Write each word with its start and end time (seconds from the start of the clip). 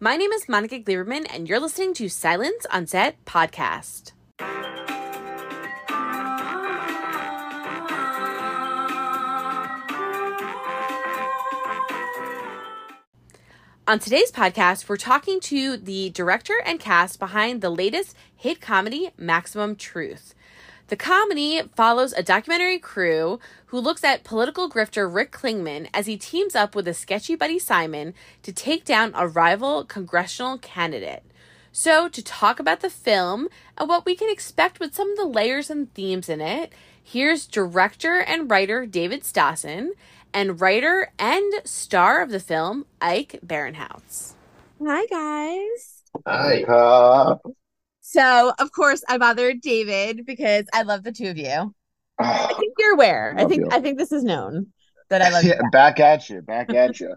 My 0.00 0.16
name 0.16 0.30
is 0.30 0.48
Monica 0.48 0.78
Gleberman, 0.78 1.26
and 1.28 1.48
you're 1.48 1.58
listening 1.58 1.92
to 1.94 2.08
Silence 2.08 2.64
on 2.70 2.86
Set 2.86 3.16
podcast. 3.24 4.12
On 13.88 13.98
today's 13.98 14.30
podcast, 14.30 14.88
we're 14.88 14.96
talking 14.96 15.40
to 15.40 15.76
the 15.76 16.10
director 16.10 16.54
and 16.64 16.78
cast 16.78 17.18
behind 17.18 17.60
the 17.60 17.70
latest 17.70 18.14
hit 18.36 18.60
comedy, 18.60 19.10
Maximum 19.16 19.74
Truth. 19.74 20.32
The 20.88 20.96
comedy 20.96 21.60
follows 21.76 22.14
a 22.14 22.22
documentary 22.22 22.78
crew 22.78 23.38
who 23.66 23.78
looks 23.78 24.02
at 24.02 24.24
political 24.24 24.70
grifter 24.70 25.12
Rick 25.12 25.32
Klingman 25.32 25.90
as 25.92 26.06
he 26.06 26.16
teams 26.16 26.54
up 26.54 26.74
with 26.74 26.88
a 26.88 26.94
sketchy 26.94 27.34
buddy 27.34 27.58
Simon 27.58 28.14
to 28.42 28.52
take 28.52 28.86
down 28.86 29.12
a 29.14 29.28
rival 29.28 29.84
congressional 29.84 30.56
candidate. 30.56 31.22
So, 31.72 32.08
to 32.08 32.22
talk 32.22 32.58
about 32.58 32.80
the 32.80 32.88
film 32.88 33.48
and 33.76 33.86
what 33.86 34.06
we 34.06 34.16
can 34.16 34.30
expect 34.30 34.80
with 34.80 34.94
some 34.94 35.10
of 35.10 35.18
the 35.18 35.26
layers 35.26 35.68
and 35.68 35.92
themes 35.92 36.30
in 36.30 36.40
it, 36.40 36.72
here's 37.02 37.46
director 37.46 38.20
and 38.20 38.50
writer 38.50 38.86
David 38.86 39.24
Stassen 39.24 39.90
and 40.32 40.58
writer 40.58 41.12
and 41.18 41.52
star 41.64 42.22
of 42.22 42.30
the 42.30 42.40
film, 42.40 42.86
Ike 43.02 43.40
Barinholtz. 43.46 44.32
Hi, 44.82 45.04
guys. 45.06 46.02
Hi. 46.26 46.62
Uh, 46.62 47.36
so, 48.10 48.54
of 48.58 48.72
course, 48.72 49.04
I 49.06 49.18
bothered 49.18 49.60
David 49.60 50.24
because 50.24 50.64
I 50.72 50.80
love 50.80 51.04
the 51.04 51.12
two 51.12 51.28
of 51.28 51.36
you. 51.36 51.74
I 52.18 52.54
think 52.58 52.72
you're 52.78 52.94
aware. 52.94 53.34
I 53.36 53.44
think 53.44 53.64
you. 53.64 53.68
I 53.70 53.80
think 53.82 53.98
this 53.98 54.12
is 54.12 54.24
known 54.24 54.68
that 55.10 55.20
I 55.20 55.28
love 55.28 55.44
yeah, 55.44 55.56
you. 55.62 55.70
Back 55.72 56.00
at 56.00 56.30
you. 56.30 56.40
Back 56.40 56.72
at 56.72 56.98
you. 57.00 57.16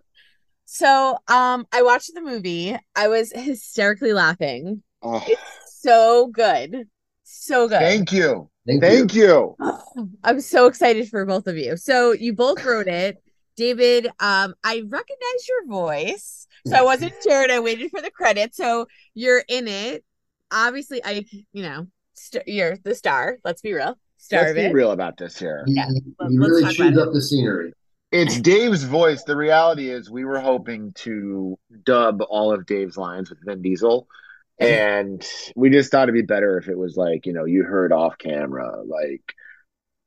so, 0.66 1.18
um, 1.30 1.66
I 1.72 1.82
watched 1.84 2.14
the 2.14 2.20
movie. 2.20 2.78
I 2.94 3.08
was 3.08 3.32
hysterically 3.32 4.12
laughing. 4.12 4.84
Oh. 5.02 5.24
It's 5.26 5.42
so 5.82 6.28
good. 6.28 6.90
So 7.24 7.70
good. 7.70 7.80
Thank 7.80 8.12
you. 8.12 8.50
Thank, 8.68 8.82
Thank 8.82 9.14
you. 9.14 9.56
you. 9.62 10.10
I'm 10.26 10.42
so 10.42 10.66
excited 10.66 11.08
for 11.08 11.26
both 11.26 11.48
of 11.48 11.56
you. 11.56 11.78
So 11.78 12.12
you 12.12 12.34
both 12.34 12.66
wrote 12.66 12.90
it. 12.90 13.24
David, 13.56 14.08
um, 14.20 14.56
I 14.62 14.84
recognize 14.90 15.48
your 15.48 15.68
voice. 15.68 16.48
So 16.68 16.76
I 16.76 16.82
wasn't 16.82 17.14
sure 17.24 17.44
and 17.44 17.52
I 17.54 17.62
waited 17.62 17.92
for 17.92 18.02
the 18.02 18.12
credit. 18.12 18.54
So 18.54 18.88
you're 19.14 19.44
in 19.48 19.70
it. 19.70 20.04
Obviously, 20.52 21.04
I, 21.04 21.26
you 21.54 21.64
know, 21.64 21.88
you 22.34 22.42
you're 22.46 22.78
the 22.78 22.96
star. 22.96 23.38
Let's 23.44 23.62
be 23.62 23.74
real. 23.74 23.98
Star 24.18 24.44
let's 24.44 24.54
be 24.54 24.62
it. 24.62 24.74
real 24.74 24.92
about 24.92 25.18
this 25.18 25.38
here. 25.40 25.64
Yeah. 25.68 25.88
You 26.30 26.40
really 26.40 26.74
chews 26.74 26.98
up 26.98 27.14
the 27.14 27.22
scenery. 27.22 27.74
It's 28.12 28.40
Dave's 28.42 28.84
voice. 28.84 29.24
The 29.24 29.38
reality 29.38 29.90
is, 29.90 30.12
we 30.12 30.26
were 30.26 30.40
hoping 30.40 30.92
to 30.96 31.58
dub 31.84 32.22
all 32.30 32.52
of 32.52 32.66
Dave's 32.66 32.98
lines 32.98 33.30
with 33.30 33.40
Vin 33.46 33.62
Diesel 33.62 34.08
and 34.62 35.28
we 35.56 35.72
just 35.72 35.92
thought 35.92 36.04
it'd 36.04 36.14
be 36.14 36.22
better 36.22 36.58
if 36.58 36.68
it 36.68 36.78
was 36.78 36.96
like 36.96 37.26
you 37.26 37.34
know 37.34 37.46
you 37.46 37.64
heard 37.64 37.92
off 37.92 38.18
camera 38.20 38.84
like 38.86 39.34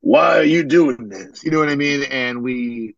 why 0.00 0.38
are 0.38 0.44
you 0.44 0.62
doing 0.62 1.08
this 1.08 1.42
you 1.42 1.50
know 1.50 1.58
what 1.58 1.68
i 1.68 1.74
mean 1.74 2.04
and 2.04 2.40
we 2.40 2.94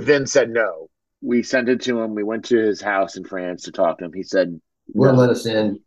then 0.00 0.26
said 0.26 0.50
no 0.50 0.88
we 1.22 1.44
sent 1.44 1.68
it 1.68 1.80
to 1.82 2.00
him 2.00 2.14
we 2.14 2.24
went 2.24 2.46
to 2.46 2.58
his 2.58 2.80
house 2.80 3.16
in 3.16 3.24
france 3.24 3.62
to 3.62 3.72
talk 3.72 3.98
to 3.98 4.04
him 4.04 4.12
he 4.12 4.24
said 4.24 4.60
wouldn't 4.92 5.16
no. 5.16 5.22
let 5.22 5.30
us 5.30 5.46
in 5.46 5.78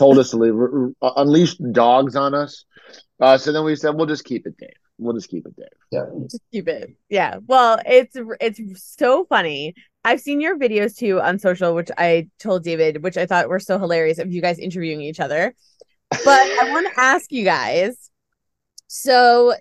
told 0.00 0.18
us 0.18 0.30
to 0.30 0.36
leave 0.36 0.54
uh, 1.02 1.12
unleashed 1.16 1.60
dogs 1.72 2.16
on 2.16 2.34
us 2.34 2.64
uh, 3.20 3.36
so 3.36 3.52
then 3.52 3.64
we 3.64 3.76
said 3.76 3.94
we'll 3.94 4.06
just 4.06 4.24
keep 4.24 4.46
it 4.46 4.56
dave 4.58 4.70
we'll 4.98 5.14
just 5.14 5.30
keep 5.30 5.46
it 5.46 5.54
dave 5.56 5.78
yeah 5.92 6.04
just 6.22 6.42
keep 6.50 6.66
it 6.66 6.96
yeah 7.08 7.36
well 7.46 7.78
it's 7.86 8.16
it's 8.40 8.60
so 8.98 9.24
funny 9.26 9.74
I've 10.04 10.20
seen 10.20 10.40
your 10.40 10.58
videos 10.58 10.96
too 10.96 11.20
on 11.20 11.38
social, 11.38 11.74
which 11.74 11.90
I 11.98 12.28
told 12.38 12.64
David, 12.64 13.02
which 13.02 13.18
I 13.18 13.26
thought 13.26 13.48
were 13.48 13.58
so 13.58 13.78
hilarious 13.78 14.18
of 14.18 14.32
you 14.32 14.40
guys 14.40 14.58
interviewing 14.58 15.02
each 15.02 15.20
other. 15.20 15.54
But 16.10 16.24
I 16.28 16.70
want 16.70 16.92
to 16.92 17.00
ask 17.00 17.30
you 17.30 17.44
guys. 17.44 18.10
So 18.86 19.54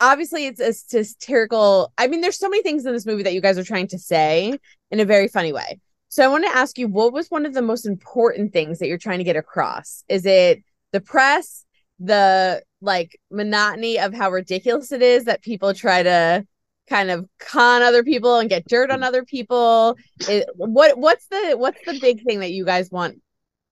obviously 0.00 0.46
it's 0.46 0.60
a 0.60 0.72
satirical. 0.72 1.92
I 1.98 2.06
mean, 2.06 2.22
there's 2.22 2.38
so 2.38 2.48
many 2.48 2.62
things 2.62 2.86
in 2.86 2.92
this 2.92 3.06
movie 3.06 3.22
that 3.24 3.34
you 3.34 3.40
guys 3.40 3.58
are 3.58 3.64
trying 3.64 3.88
to 3.88 3.98
say 3.98 4.58
in 4.90 5.00
a 5.00 5.04
very 5.04 5.28
funny 5.28 5.52
way. 5.52 5.78
So 6.12 6.22
I 6.22 6.28
want 6.28 6.44
to 6.44 6.54
ask 6.54 6.76
you, 6.76 6.88
what 6.88 7.14
was 7.14 7.30
one 7.30 7.46
of 7.46 7.54
the 7.54 7.62
most 7.62 7.86
important 7.86 8.52
things 8.52 8.78
that 8.78 8.86
you're 8.86 8.98
trying 8.98 9.16
to 9.16 9.24
get 9.24 9.34
across? 9.34 10.04
Is 10.10 10.26
it 10.26 10.62
the 10.90 11.00
press, 11.00 11.64
the 11.98 12.62
like 12.82 13.18
monotony 13.30 13.98
of 13.98 14.12
how 14.12 14.30
ridiculous 14.30 14.92
it 14.92 15.00
is 15.00 15.24
that 15.24 15.40
people 15.40 15.72
try 15.72 16.02
to 16.02 16.46
kind 16.86 17.10
of 17.10 17.26
con 17.38 17.80
other 17.80 18.04
people 18.04 18.36
and 18.38 18.50
get 18.50 18.68
dirt 18.68 18.90
on 18.90 19.02
other 19.02 19.24
people? 19.24 19.96
It, 20.28 20.46
what 20.54 20.98
what's 20.98 21.28
the 21.28 21.54
what's 21.56 21.82
the 21.86 21.98
big 21.98 22.22
thing 22.24 22.40
that 22.40 22.52
you 22.52 22.66
guys 22.66 22.90
want 22.90 23.18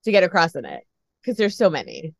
to 0.06 0.10
get 0.10 0.24
across 0.24 0.54
in 0.54 0.64
it? 0.64 0.82
Because 1.20 1.36
there's 1.36 1.58
so 1.58 1.68
many. 1.68 2.14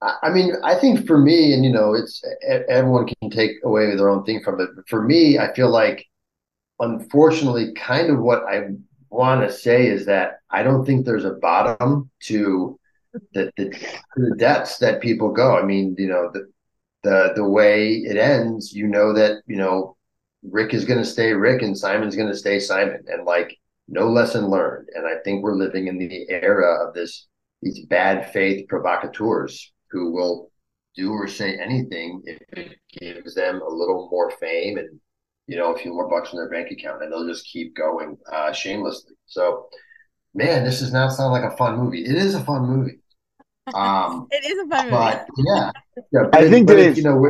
I 0.00 0.30
mean 0.30 0.52
i 0.62 0.76
think 0.76 1.06
for 1.06 1.18
me 1.18 1.52
and 1.52 1.62
you 1.62 1.70
know 1.70 1.92
it's 1.92 2.24
everyone 2.70 3.06
can 3.06 3.30
take 3.30 3.56
away 3.64 3.94
their 3.96 4.08
own 4.08 4.24
thing 4.24 4.42
from 4.42 4.58
it 4.58 4.70
but 4.74 4.88
for 4.88 5.02
me 5.02 5.38
i 5.38 5.52
feel 5.52 5.68
like 5.68 6.06
unfortunately 6.78 7.74
kind 7.74 8.08
of 8.08 8.18
what 8.18 8.42
i 8.44 8.70
want 9.10 9.40
to 9.40 9.52
say 9.52 9.86
is 9.86 10.06
that 10.06 10.40
i 10.50 10.62
don't 10.62 10.84
think 10.84 11.04
there's 11.04 11.24
a 11.24 11.34
bottom 11.34 12.10
to 12.20 12.78
the, 13.32 13.50
the, 13.56 13.76
the 14.16 14.36
depths 14.36 14.78
that 14.78 15.00
people 15.02 15.30
go 15.32 15.58
i 15.58 15.62
mean 15.62 15.94
you 15.98 16.08
know 16.08 16.30
the 16.32 16.48
the 17.02 17.32
the 17.36 17.44
way 17.44 17.94
it 17.94 18.16
ends 18.16 18.72
you 18.72 18.86
know 18.86 19.12
that 19.12 19.42
you 19.46 19.56
know 19.56 19.96
Rick 20.42 20.72
is 20.72 20.84
going 20.84 20.98
to 20.98 21.04
stay 21.04 21.32
Rick 21.32 21.62
and 21.62 21.76
Simon's 21.76 22.16
going 22.16 22.28
to 22.28 22.36
stay 22.36 22.60
Simon, 22.60 23.04
and 23.08 23.24
like 23.24 23.56
no 23.88 24.08
lesson 24.08 24.46
learned. 24.46 24.88
And 24.94 25.06
I 25.06 25.16
think 25.24 25.42
we're 25.42 25.56
living 25.56 25.88
in 25.88 25.98
the 25.98 26.26
era 26.30 26.86
of 26.86 26.94
this 26.94 27.26
these 27.60 27.84
bad 27.86 28.32
faith 28.32 28.66
provocateurs 28.68 29.72
who 29.90 30.12
will 30.12 30.50
do 30.96 31.12
or 31.12 31.28
say 31.28 31.58
anything 31.58 32.22
if 32.24 32.40
it 32.52 32.78
gives 32.98 33.34
them 33.34 33.60
a 33.60 33.68
little 33.68 34.08
more 34.10 34.30
fame 34.30 34.78
and 34.78 34.98
you 35.50 35.56
know 35.56 35.74
a 35.74 35.78
few 35.78 35.92
more 35.92 36.08
bucks 36.08 36.32
in 36.32 36.38
their 36.38 36.48
bank 36.48 36.70
account, 36.70 37.02
and 37.02 37.10
they'll 37.10 37.26
just 37.26 37.44
keep 37.44 37.74
going 37.74 38.16
uh, 38.32 38.52
shamelessly. 38.52 39.14
So, 39.26 39.66
man, 40.32 40.64
this 40.64 40.78
does 40.78 40.92
not 40.92 41.12
sound 41.12 41.32
like 41.32 41.42
a 41.42 41.56
fun 41.56 41.76
movie. 41.76 42.04
It 42.04 42.14
is 42.14 42.36
a 42.36 42.44
fun 42.44 42.62
movie. 42.66 42.98
Um, 43.72 44.26
it 44.32 44.44
is 44.44 44.58
a 44.58 44.68
fun 44.68 44.90
but, 44.90 45.28
movie. 45.36 45.48
yeah, 45.54 45.70
yeah. 46.12 46.22
But 46.32 46.40
I 46.40 46.50
think 46.50 46.66
that 46.66 46.78
is, 46.78 46.96
you 46.96 47.04
know. 47.04 47.28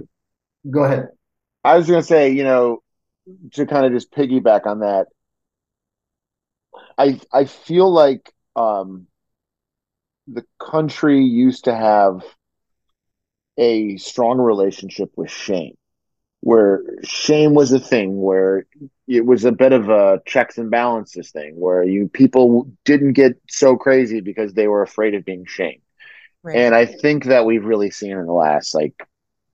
Go 0.71 0.85
ahead. 0.85 1.09
I 1.65 1.77
was 1.77 1.87
going 1.87 2.01
to 2.01 2.07
say, 2.07 2.31
you 2.31 2.45
know, 2.45 2.83
to 3.55 3.67
kind 3.67 3.85
of 3.85 3.93
just 3.93 4.11
piggyback 4.11 4.65
on 4.65 4.81
that, 4.81 5.09
I 6.97 7.21
I 7.31 7.45
feel 7.45 7.93
like 7.93 8.33
um, 8.57 9.07
the 10.29 10.45
country 10.59 11.23
used 11.23 11.65
to 11.65 11.75
have 11.75 12.23
a 13.59 13.99
strong 13.99 14.39
relationship 14.39 15.11
with 15.17 15.31
shame, 15.31 15.75
where 16.41 16.83
shame 17.03 17.55
was 17.55 17.73
a 17.73 17.81
thing, 17.81 18.21
where 18.21 18.67
it 19.07 19.25
was 19.25 19.45
a 19.45 19.53
bit 19.53 19.73
of 19.73 19.89
a 19.89 20.23
checks 20.27 20.59
and 20.59 20.71
balances 20.71 21.31
thing, 21.31 21.59
where 21.59 21.83
you 21.83 22.09
people 22.09 22.71
didn't 22.85 23.13
get 23.13 23.41
so 23.49 23.77
crazy 23.77 24.21
because 24.21 24.55
they 24.55 24.69
were 24.69 24.83
afraid 24.83 25.15
of 25.15 25.25
being 25.25 25.45
shamed. 25.47 25.83
Right. 26.43 26.57
And 26.57 26.75
I 26.75 26.87
think 26.87 27.27
that 27.27 27.45
we've 27.45 27.65
really 27.65 27.91
seen 27.91 28.13
in 28.13 28.25
the 28.25 28.33
last 28.33 28.75
like 28.75 28.95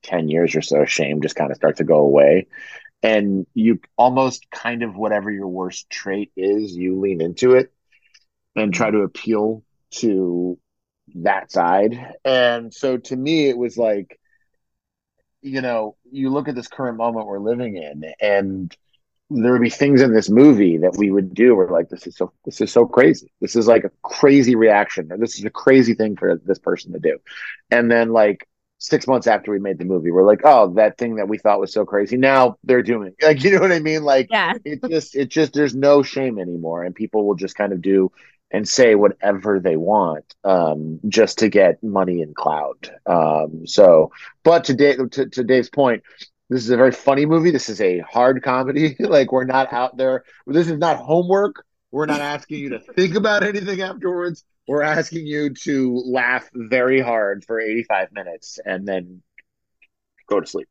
10 0.03 0.29
years 0.29 0.55
or 0.55 0.63
so, 0.63 0.85
shame 0.85 1.21
just 1.21 1.35
kind 1.35 1.51
of 1.51 1.57
start 1.57 1.79
to 1.79 1.85
go 1.85 1.99
away 1.99 2.47
and 3.03 3.47
you 3.55 3.81
almost 3.97 4.51
kind 4.51 4.83
of 4.83 4.97
whatever 4.97 5.31
your 5.31 5.49
worst 5.49 5.91
trait 5.91 6.31
is, 6.37 6.75
you 6.75 6.99
lean 6.99 7.21
into 7.21 7.55
it 7.55 7.73
and 8.55 8.73
try 8.73 8.91
to 8.91 8.99
appeal 9.01 9.63
to 9.91 10.59
that 11.15 11.51
side. 11.53 12.15
And 12.25 12.73
so 12.73 12.97
to 12.97 13.17
me, 13.17 13.49
it 13.49 13.59
was 13.59 13.77
like, 13.77 14.19
you 15.43 15.61
know, 15.61 15.97
you 16.11 16.31
look 16.31 16.49
at 16.49 16.55
this 16.55 16.69
current 16.69 16.97
moment 16.99 17.27
we're 17.27 17.39
living 17.39 17.77
in, 17.77 18.05
and 18.21 18.77
there 19.31 19.53
would 19.53 19.63
be 19.63 19.71
things 19.71 20.03
in 20.03 20.15
this 20.15 20.31
movie 20.31 20.79
that 20.79 20.97
we 20.97 21.11
would 21.11 21.35
do 21.35 21.57
We're 21.57 21.71
like 21.71 21.89
this 21.89 22.07
is 22.07 22.17
so 22.17 22.33
this 22.45 22.61
is 22.61 22.71
so 22.71 22.87
crazy. 22.87 23.33
This 23.41 23.57
is 23.57 23.67
like 23.67 23.85
a 23.85 23.91
crazy 24.03 24.55
reaction, 24.55 25.10
or 25.10 25.19
this 25.19 25.39
is 25.39 25.45
a 25.45 25.51
crazy 25.51 25.95
thing 25.95 26.16
for 26.16 26.37
this 26.45 26.59
person 26.59 26.93
to 26.93 26.99
do. 26.99 27.19
And 27.71 27.91
then 27.91 28.13
like 28.13 28.47
six 28.78 29.07
months 29.07 29.27
after 29.27 29.51
we 29.51 29.59
made 29.59 29.78
the 29.78 29.84
movie, 29.84 30.10
we're 30.10 30.27
like, 30.27 30.43
oh, 30.45 30.75
that 30.75 30.99
thing 30.99 31.16
that 31.16 31.28
we 31.28 31.39
thought 31.39 31.60
was 31.60 31.72
so 31.72 31.84
crazy. 31.84 32.16
Now 32.16 32.57
they're 32.63 32.83
doing 32.83 33.15
like, 33.22 33.43
you 33.43 33.53
know 33.53 33.60
what 33.60 33.72
I 33.72 33.81
mean? 33.81 34.05
Like, 34.05 34.28
yeah, 34.31 34.55
it 34.65 34.83
just, 34.89 35.16
it 35.16 35.28
just, 35.28 35.55
there's 35.55 35.75
no 35.75 36.03
shame 36.03 36.39
anymore, 36.39 36.84
and 36.84 36.95
people 36.95 37.27
will 37.27 37.34
just 37.34 37.57
kind 37.57 37.72
of 37.72 37.83
do 37.83 38.13
and 38.57 38.69
say 38.69 38.95
whatever 38.95 39.61
they 39.61 39.77
want, 39.77 40.35
um, 40.45 41.01
just 41.09 41.39
to 41.39 41.49
get 41.49 41.83
money 41.83 42.23
and 42.23 42.35
cloud. 42.35 42.91
Um, 43.07 43.67
so, 43.67 44.13
but 44.43 44.65
to, 44.65 45.09
to, 45.09 45.29
to 45.29 45.45
Dave's 45.45 45.71
point, 45.71 46.03
this 46.49 46.63
is 46.63 46.71
a 46.71 46.77
very 46.77 46.93
funny 46.93 47.27
movie. 47.27 47.51
This 47.51 47.69
is 47.69 47.81
a 47.81 48.01
hard 48.01 48.43
comedy. 48.43 48.97
like, 49.01 49.33
we're 49.33 49.45
not 49.45 49.73
out 49.73 49.97
there. 49.97 50.25
This 50.47 50.69
is 50.69 50.79
not 50.79 50.97
homework. 50.97 51.65
We're 51.91 52.07
not 52.07 52.21
asking 52.21 52.59
you 52.59 52.69
to 52.71 52.81
think 52.81 53.15
about 53.15 53.43
anything 53.43 53.81
afterwards 53.81 54.45
we're 54.67 54.83
asking 54.83 55.27
you 55.27 55.51
to 55.51 56.03
laugh 56.07 56.49
very 56.53 57.01
hard 57.01 57.45
for 57.45 57.61
85 57.61 58.13
minutes 58.13 58.59
and 58.65 58.87
then 58.87 59.23
go 60.29 60.41
to 60.41 60.47
sleep. 60.47 60.69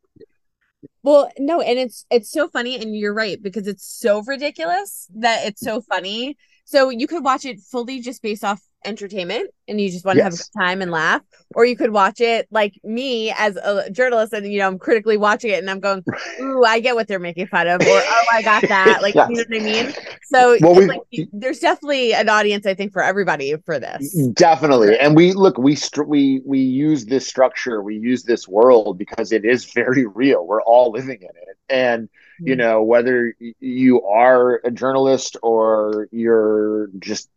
Well, 1.01 1.31
no, 1.39 1.61
and 1.61 1.79
it's 1.79 2.05
it's 2.09 2.29
so 2.29 2.47
funny 2.47 2.75
and 2.79 2.95
you're 2.95 3.13
right 3.13 3.41
because 3.41 3.67
it's 3.67 3.85
so 3.85 4.21
ridiculous 4.21 5.07
that 5.15 5.45
it's 5.47 5.61
so 5.61 5.81
funny 5.81 6.37
So 6.65 6.89
you 6.89 7.07
could 7.07 7.23
watch 7.23 7.45
it 7.45 7.59
fully 7.59 8.01
just 8.01 8.21
based 8.21 8.43
off 8.43 8.59
entertainment 8.85 9.49
and 9.67 9.81
you 9.81 9.89
just 9.89 10.05
want 10.05 10.17
to 10.17 10.23
have 10.23 10.33
a 10.33 10.37
good 10.37 10.45
time 10.57 10.81
and 10.81 10.91
laugh. 10.91 11.21
Or 11.53 11.65
you 11.65 11.75
could 11.75 11.91
watch 11.91 12.21
it 12.21 12.47
like 12.51 12.73
me 12.83 13.31
as 13.37 13.55
a 13.55 13.89
journalist 13.91 14.33
and 14.33 14.45
you 14.51 14.59
know 14.59 14.67
i'm 14.67 14.77
critically 14.77 15.15
watching 15.15 15.51
it 15.51 15.59
and 15.59 15.69
i'm 15.69 15.79
going 15.79 16.03
ooh 16.41 16.63
i 16.65 16.79
get 16.79 16.95
what 16.95 17.07
they're 17.07 17.19
making 17.19 17.47
fun 17.47 17.67
of 17.67 17.81
or 17.81 17.87
oh 17.87 18.25
i 18.33 18.41
got 18.41 18.67
that 18.67 18.99
like 19.01 19.15
yes. 19.15 19.29
you 19.29 19.35
know 19.37 19.43
what 19.47 19.61
i 19.61 19.63
mean? 19.63 19.93
So 20.23 20.57
well, 20.61 20.75
we, 20.75 20.85
like, 20.85 21.29
there's 21.31 21.59
definitely 21.59 22.13
an 22.13 22.29
audience 22.29 22.65
i 22.65 22.73
think 22.73 22.93
for 22.93 23.01
everybody 23.01 23.55
for 23.65 23.79
this. 23.79 24.15
Mm, 24.17 24.33
definitely. 24.35 24.97
And 24.97 25.15
we 25.15 25.33
look 25.33 25.57
we 25.57 25.77
we 26.05 26.41
we 26.45 26.59
use 26.59 27.05
this 27.05 27.27
structure 27.27 27.81
we 27.81 27.95
use 27.95 28.23
this 28.23 28.47
world 28.47 28.97
because 28.97 29.31
it 29.31 29.45
is 29.45 29.65
very 29.65 30.05
real. 30.05 30.45
We're 30.45 30.63
all 30.63 30.91
living 30.91 31.21
in 31.21 31.29
it 31.29 31.54
and 31.69 32.09
you 32.39 32.53
mm-hmm. 32.53 32.59
know 32.59 32.83
whether 32.83 33.33
you 33.59 34.03
are 34.03 34.61
a 34.63 34.71
journalist 34.71 35.37
or 35.41 36.07
you're 36.11 36.87
just 36.99 37.29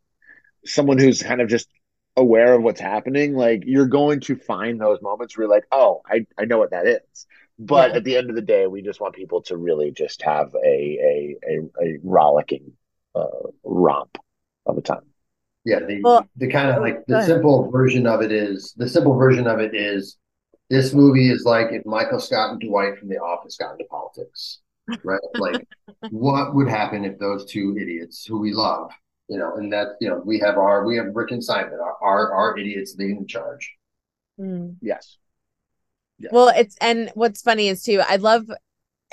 someone 0.65 0.99
who's 0.99 1.23
kind 1.23 1.41
of 1.41 1.49
just 1.49 1.69
aware 2.17 2.53
of 2.55 2.63
what's 2.63 2.81
happening, 2.81 3.35
like 3.35 3.63
you're 3.65 3.87
going 3.87 4.21
to 4.21 4.37
find 4.37 4.81
those 4.81 5.01
moments 5.01 5.37
where 5.37 5.47
you're 5.47 5.55
like, 5.55 5.67
oh, 5.71 6.03
I, 6.05 6.27
I 6.39 6.45
know 6.45 6.59
what 6.59 6.73
that 6.73 6.87
is. 6.87 7.27
But 7.59 7.91
yeah. 7.91 7.97
at 7.97 8.05
the 8.05 8.17
end 8.17 8.31
of 8.31 8.37
the 8.37 8.43
day, 8.43 8.67
we 8.67 8.83
just 8.83 9.01
want 9.01 9.15
people 9.15 9.43
to 9.43 9.57
really 9.57 9.91
just 9.91 10.23
have 10.23 10.55
a 10.55 10.59
a 10.59 11.37
a, 11.49 11.85
a 11.85 11.99
rollicking 12.05 12.73
uh, 13.15 13.49
romp 13.65 14.17
of 14.67 14.79
a 14.79 14.81
time. 14.81 15.03
Yeah, 15.65 15.81
the 15.81 16.01
well, 16.03 16.29
the 16.37 16.49
kind 16.49 16.71
of 16.71 16.81
like 16.81 17.05
the 17.07 17.25
simple 17.25 17.69
version 17.71 18.07
of 18.07 18.23
it 18.23 18.31
is 18.31 18.75
the 18.77 18.89
simple 18.89 19.15
version 19.15 19.49
of 19.49 19.59
it 19.59 19.75
is 19.75 20.17
this 20.71 20.93
movie 20.93 21.31
is 21.31 21.45
like 21.45 21.69
if 21.73 21.85
Michael 21.87 22.21
Scott 22.21 22.51
and 22.51 22.61
Dwight 22.61 22.99
from 22.99 23.09
The 23.09 23.19
Office 23.19 23.57
got 23.57 23.73
into 23.73 23.85
politics, 23.85 24.61
right? 25.03 25.21
like, 25.39 25.67
what 26.11 26.55
would 26.55 26.69
happen 26.69 27.05
if 27.05 27.19
those 27.19 27.45
two 27.47 27.77
idiots 27.81 28.25
who 28.25 28.39
we 28.39 28.53
love 28.53 28.91
you 29.29 29.39
know, 29.39 29.55
and 29.57 29.73
that 29.73 29.89
you 30.01 30.09
know 30.09 30.23
we 30.25 30.41
have 30.41 30.57
our 30.57 30.85
we 30.85 30.97
have 30.97 31.15
Rick 31.15 31.31
and 31.31 31.45
Simon, 31.45 31.79
our 31.81 31.97
our, 32.03 32.33
our 32.33 32.59
idiots 32.59 32.97
leading 32.99 33.21
the 33.21 33.27
charge. 33.27 33.71
Mm. 34.41 34.77
Yes. 34.81 35.19
yes. 36.19 36.31
Well, 36.33 36.49
it's 36.49 36.77
and 36.81 37.11
what's 37.15 37.43
funny 37.43 37.69
is 37.69 37.83
too. 37.83 38.03
I 38.07 38.17
love 38.17 38.51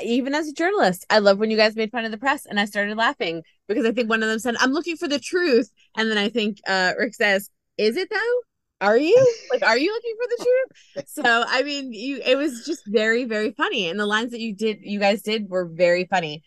even 0.04 0.34
as 0.34 0.48
a 0.48 0.54
journalist, 0.54 1.06
I 1.10 1.20
love 1.20 1.38
when 1.38 1.52
you 1.52 1.58
guys 1.58 1.76
made 1.76 1.92
fun 1.92 2.06
of 2.06 2.12
the 2.12 2.18
press, 2.18 2.46
and 2.46 2.60
I 2.60 2.66
started 2.66 2.98
laughing 2.98 3.44
because 3.68 3.86
I 3.86 3.92
think 3.92 4.10
one 4.10 4.24
of 4.24 4.30
them 4.30 4.40
said, 4.40 4.56
"I'm 4.60 4.72
looking 4.72 4.96
for 4.96 5.08
the 5.08 5.20
truth," 5.20 5.70
and 5.98 6.10
then 6.10 6.18
I 6.18 6.30
think 6.30 6.60
uh, 6.66 6.94
Rick 6.98 7.16
says, 7.16 7.50
"Is 7.78 7.98
it 7.98 8.10
though?" 8.10 8.42
Are 8.82 8.98
you 8.98 9.36
like 9.52 9.64
are 9.64 9.78
you 9.78 9.92
looking 9.92 10.16
for 10.22 10.28
the 10.30 10.46
truth? 10.96 11.08
So 11.10 11.44
I 11.48 11.64
mean, 11.64 11.94
you 11.94 12.22
it 12.26 12.36
was 12.36 12.66
just 12.66 12.84
very 12.86 13.26
very 13.26 13.52
funny, 13.52 13.90
and 13.90 14.00
the 14.00 14.06
lines 14.06 14.32
that 14.32 14.42
you 14.42 14.54
did 14.54 14.80
you 14.82 15.00
guys 15.00 15.22
did 15.22 15.50
were 15.50 15.66
very 15.66 16.06
funny. 16.06 16.44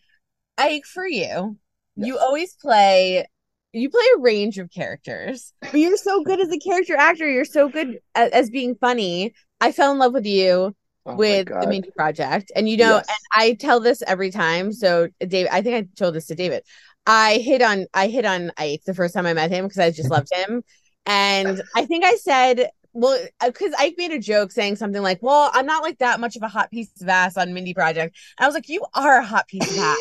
Ike, 0.59 0.85
for 0.85 1.07
you, 1.07 1.57
yes. 1.97 2.07
you 2.07 2.19
always 2.19 2.55
play 2.55 3.27
you 3.73 3.91
play 3.91 4.05
a 4.17 4.21
range 4.21 4.59
of 4.59 4.71
characters, 4.71 5.53
but 5.61 5.75
you're 5.75 5.97
so 5.97 6.23
good 6.25 6.41
as 6.41 6.51
a 6.51 6.59
character 6.59 6.97
actor. 6.97 7.29
You're 7.29 7.45
so 7.45 7.69
good 7.69 7.99
as, 8.15 8.31
as 8.33 8.51
being 8.51 8.75
funny. 8.75 9.35
I 9.61 9.73
fell 9.73 9.93
in 9.93 9.99
love 9.99 10.13
with 10.13 10.27
you 10.27 10.75
oh 11.07 11.15
with 11.15 11.49
the 11.49 11.67
Mindy 11.67 11.91
Project, 11.97 12.53
and 12.55 12.69
you 12.69 12.77
know, 12.77 12.97
yes. 12.97 13.09
and 13.09 13.19
I 13.33 13.55
tell 13.55 13.81
this 13.81 14.03
every 14.03 14.31
time. 14.31 14.73
So, 14.73 15.09
David, 15.21 15.51
I 15.53 15.63
think 15.63 15.77
I 15.77 15.89
told 15.97 16.15
this 16.15 16.27
to 16.27 16.35
David. 16.35 16.63
I 17.07 17.39
hit 17.39 17.63
on 17.63 17.87
I 17.95 18.09
hit 18.09 18.25
on 18.25 18.53
Ike 18.59 18.83
the 18.87 18.95
first 18.95 19.15
time 19.15 19.27
I 19.27 19.33
met 19.33 19.51
him 19.51 19.65
because 19.65 19.79
I 19.79 19.91
just 19.91 20.11
loved 20.11 20.29
him, 20.33 20.63
and 21.09 21.63
I 21.75 21.85
think 21.87 22.05
I 22.05 22.15
said 22.17 22.71
well, 22.95 23.19
uh, 23.41 23.47
because 23.47 23.75
Ike 23.79 23.95
made 23.99 24.13
a 24.13 24.19
joke 24.19 24.51
saying 24.51 24.77
something 24.77 25.03
like, 25.03 25.19
"Well, 25.23 25.51
I'm 25.55 25.67
not 25.67 25.83
like 25.83 25.99
that 25.99 26.21
much 26.21 26.37
of 26.37 26.43
a 26.43 26.49
hot 26.49 26.71
piece 26.71 26.91
of 27.01 27.09
ass 27.09 27.37
on 27.37 27.53
Mindy 27.55 27.75
Project." 27.75 28.17
And 28.39 28.45
I 28.45 28.49
was 28.49 28.55
like, 28.55 28.69
"You 28.69 28.85
are 28.95 29.19
a 29.19 29.25
hot 29.25 29.47
piece 29.49 29.71
of 29.71 29.79
ass." 29.79 29.99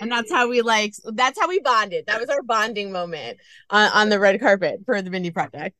and 0.00 0.10
that's 0.10 0.32
how 0.32 0.48
we 0.48 0.62
like 0.62 0.94
that's 1.12 1.38
how 1.38 1.48
we 1.48 1.60
bonded 1.60 2.06
that 2.06 2.20
was 2.20 2.28
our 2.28 2.42
bonding 2.42 2.90
moment 2.90 3.38
on, 3.68 3.90
on 3.92 4.08
the 4.08 4.18
red 4.18 4.40
carpet 4.40 4.80
for 4.84 5.00
the 5.02 5.10
mindy 5.10 5.30
project 5.30 5.76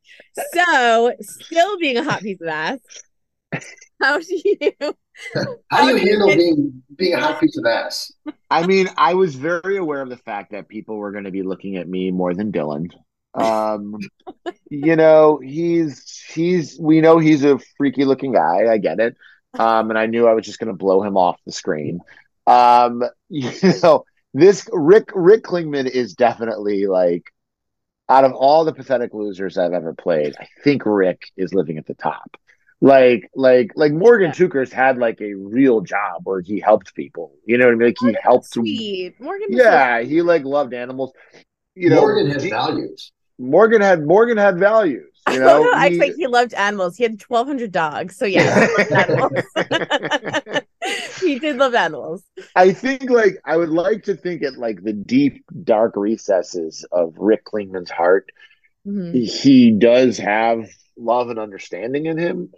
so 0.53 1.13
still 1.21 1.79
being 1.79 1.97
a 1.97 2.05
hot 2.05 2.21
piece 2.21 2.41
of 2.41 2.49
ass 2.49 2.79
how 4.01 4.19
do 4.19 4.27
you 4.31 4.73
how 5.71 5.87
do 5.87 5.97
you 5.97 5.97
handle 5.97 6.29
being 6.29 6.83
being 6.97 7.15
a 7.15 7.21
hot 7.21 7.41
piece 7.41 7.57
of 7.57 7.65
ass 7.65 8.13
i 8.51 8.67
mean 8.67 8.89
i 8.97 9.15
was 9.15 9.35
very 9.35 9.77
aware 9.77 10.03
of 10.03 10.09
the 10.09 10.17
fact 10.19 10.53
that 10.53 10.69
people 10.69 10.97
were 10.97 11.11
going 11.11 11.25
to 11.25 11.31
be 11.31 11.43
looking 11.43 11.77
at 11.77 11.89
me 11.89 12.11
more 12.11 12.35
than 12.35 12.53
dylan 12.53 12.89
um 13.35 13.97
you 14.69 14.97
know 14.97 15.39
he's 15.39 16.25
he's 16.33 16.77
we 16.81 17.01
know 17.01 17.19
he's 17.19 17.45
a 17.45 17.59
freaky 17.77 18.05
looking 18.05 18.33
guy 18.33 18.67
i 18.69 18.77
get 18.77 18.99
it 18.99 19.17
um 19.59 19.89
and 19.91 19.99
i 19.99 20.07
knew 20.07 20.27
i 20.27 20.35
was 20.35 20.45
just 20.45 20.59
going 20.59 20.67
to 20.67 20.77
blow 20.77 21.03
him 21.03 21.17
off 21.17 21.39
the 21.47 21.53
screen 21.53 22.01
um 22.47 23.05
you 23.29 23.53
know 23.83 24.05
this 24.35 24.69
Rick 24.73 25.11
Rick 25.15 25.45
Klingman 25.45 25.89
is 25.89 26.15
definitely 26.15 26.87
like 26.87 27.33
out 28.09 28.25
of 28.25 28.33
all 28.33 28.65
the 28.65 28.73
pathetic 28.73 29.15
losers 29.15 29.59
I've 29.59 29.73
ever 29.73 29.95
played, 29.95 30.35
I 30.39 30.47
think 30.63 30.83
Rick 30.85 31.23
is 31.37 31.55
living 31.55 31.79
at 31.79 31.87
the 31.87 31.95
top. 31.95 32.37
Like 32.81 33.31
like 33.35 33.73
like 33.77 33.93
Morgan 33.93 34.29
yeah. 34.29 34.35
Tookers 34.35 34.73
had 34.73 34.99
like 34.99 35.21
a 35.21 35.35
real 35.35 35.81
job 35.81 36.23
where 36.25 36.41
he 36.41 36.61
helped 36.61 36.95
people. 36.95 37.35
You 37.45 37.59
know 37.59 37.67
what 37.67 37.73
I 37.73 37.77
mean? 37.77 37.89
Like 37.89 37.97
he 38.01 38.07
Morgan 38.07 38.23
helped 38.23 38.47
sweet. 38.47 39.21
Morgan 39.21 39.49
Yeah, 39.51 40.01
he 40.01 40.23
like 40.23 40.45
loved 40.45 40.73
animals. 40.73 41.13
You 41.75 41.91
know 41.91 42.01
Morgan 42.01 42.31
has 42.31 42.43
he, 42.43 42.51
values. 42.51 43.13
Morgan 43.41 43.81
had 43.81 44.07
Morgan 44.07 44.37
had 44.37 44.59
values. 44.59 45.07
You 45.31 45.41
know, 45.41 45.63
no, 45.63 45.71
I 45.75 45.97
think 45.99 46.17
he 46.17 46.27
loved 46.27 46.53
animals. 46.55 46.97
He 46.97 47.05
had 47.05 47.19
twelve 47.19 47.47
hundred 47.47 47.73
dogs. 47.73 48.17
So 48.17 48.27
yeah, 48.27 48.67
he 51.21 51.39
did 51.39 51.57
love 51.57 51.75
animals. 51.75 52.23
I 52.55 52.73
think 52.73 53.09
like 53.09 53.39
I 53.45 53.57
would 53.57 53.71
like 53.71 54.05
to 54.05 54.15
think 54.15 54.43
at 54.43 54.59
like 54.59 54.83
the 54.83 54.93
deep 54.93 55.45
dark 55.65 55.97
recesses 55.97 56.85
of 56.93 57.15
Rick 57.17 57.47
Klingman's 57.47 57.91
heart, 57.91 58.31
mm-hmm. 58.87 59.13
he 59.17 59.73
does 59.73 60.19
have 60.19 60.69
love 60.99 61.31
and 61.31 61.39
understanding 61.39 62.07
in 62.07 62.19
him. 62.19 62.53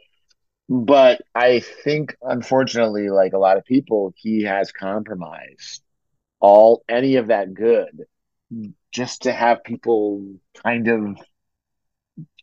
But 0.68 1.22
I 1.34 1.60
think 1.60 2.16
unfortunately, 2.22 3.08
like 3.08 3.34
a 3.34 3.38
lot 3.38 3.56
of 3.56 3.64
people, 3.64 4.12
he 4.16 4.44
has 4.44 4.72
compromised 4.72 5.82
all 6.40 6.82
any 6.88 7.16
of 7.16 7.28
that 7.28 7.54
good 7.54 8.06
just 8.92 9.22
to 9.22 9.32
have 9.32 9.64
people 9.64 10.36
kind 10.62 10.88
of 10.88 11.18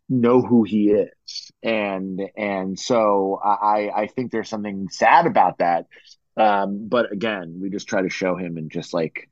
know 0.10 0.42
who 0.42 0.64
he 0.64 0.90
is. 0.90 1.52
And 1.62 2.22
and 2.36 2.80
so 2.80 3.40
i 3.44 3.90
i 3.96 4.08
think 4.08 4.32
there's 4.32 4.50
something 4.50 4.90
sad 4.90 5.28
about 5.28 5.60
that. 5.60 5.86
Um 6.36 6.88
but 6.88 7.12
again 7.12 7.60
we 7.62 7.70
just 7.70 7.88
try 7.88 8.02
to 8.02 8.10
show 8.10 8.36
him 8.36 8.58
in 8.58 8.70
just 8.70 8.94
like 8.94 9.30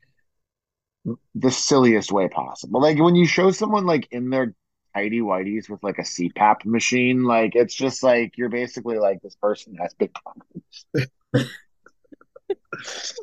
the 1.34 1.50
silliest 1.50 2.12
way 2.12 2.28
possible. 2.28 2.80
Like 2.80 2.98
when 2.98 3.16
you 3.16 3.26
show 3.26 3.50
someone 3.50 3.86
like 3.86 4.08
in 4.10 4.30
their 4.30 4.54
tidy 4.94 5.20
whiteys 5.20 5.68
with 5.68 5.82
like 5.82 5.98
a 5.98 6.02
cpap 6.02 6.64
machine 6.64 7.22
like 7.22 7.54
it's 7.54 7.74
just 7.74 8.02
like 8.02 8.32
you're 8.36 8.48
basically 8.48 8.98
like 8.98 9.20
this 9.22 9.36
person 9.36 9.74
has 9.74 9.94
big 9.94 10.10
problems 10.14 10.86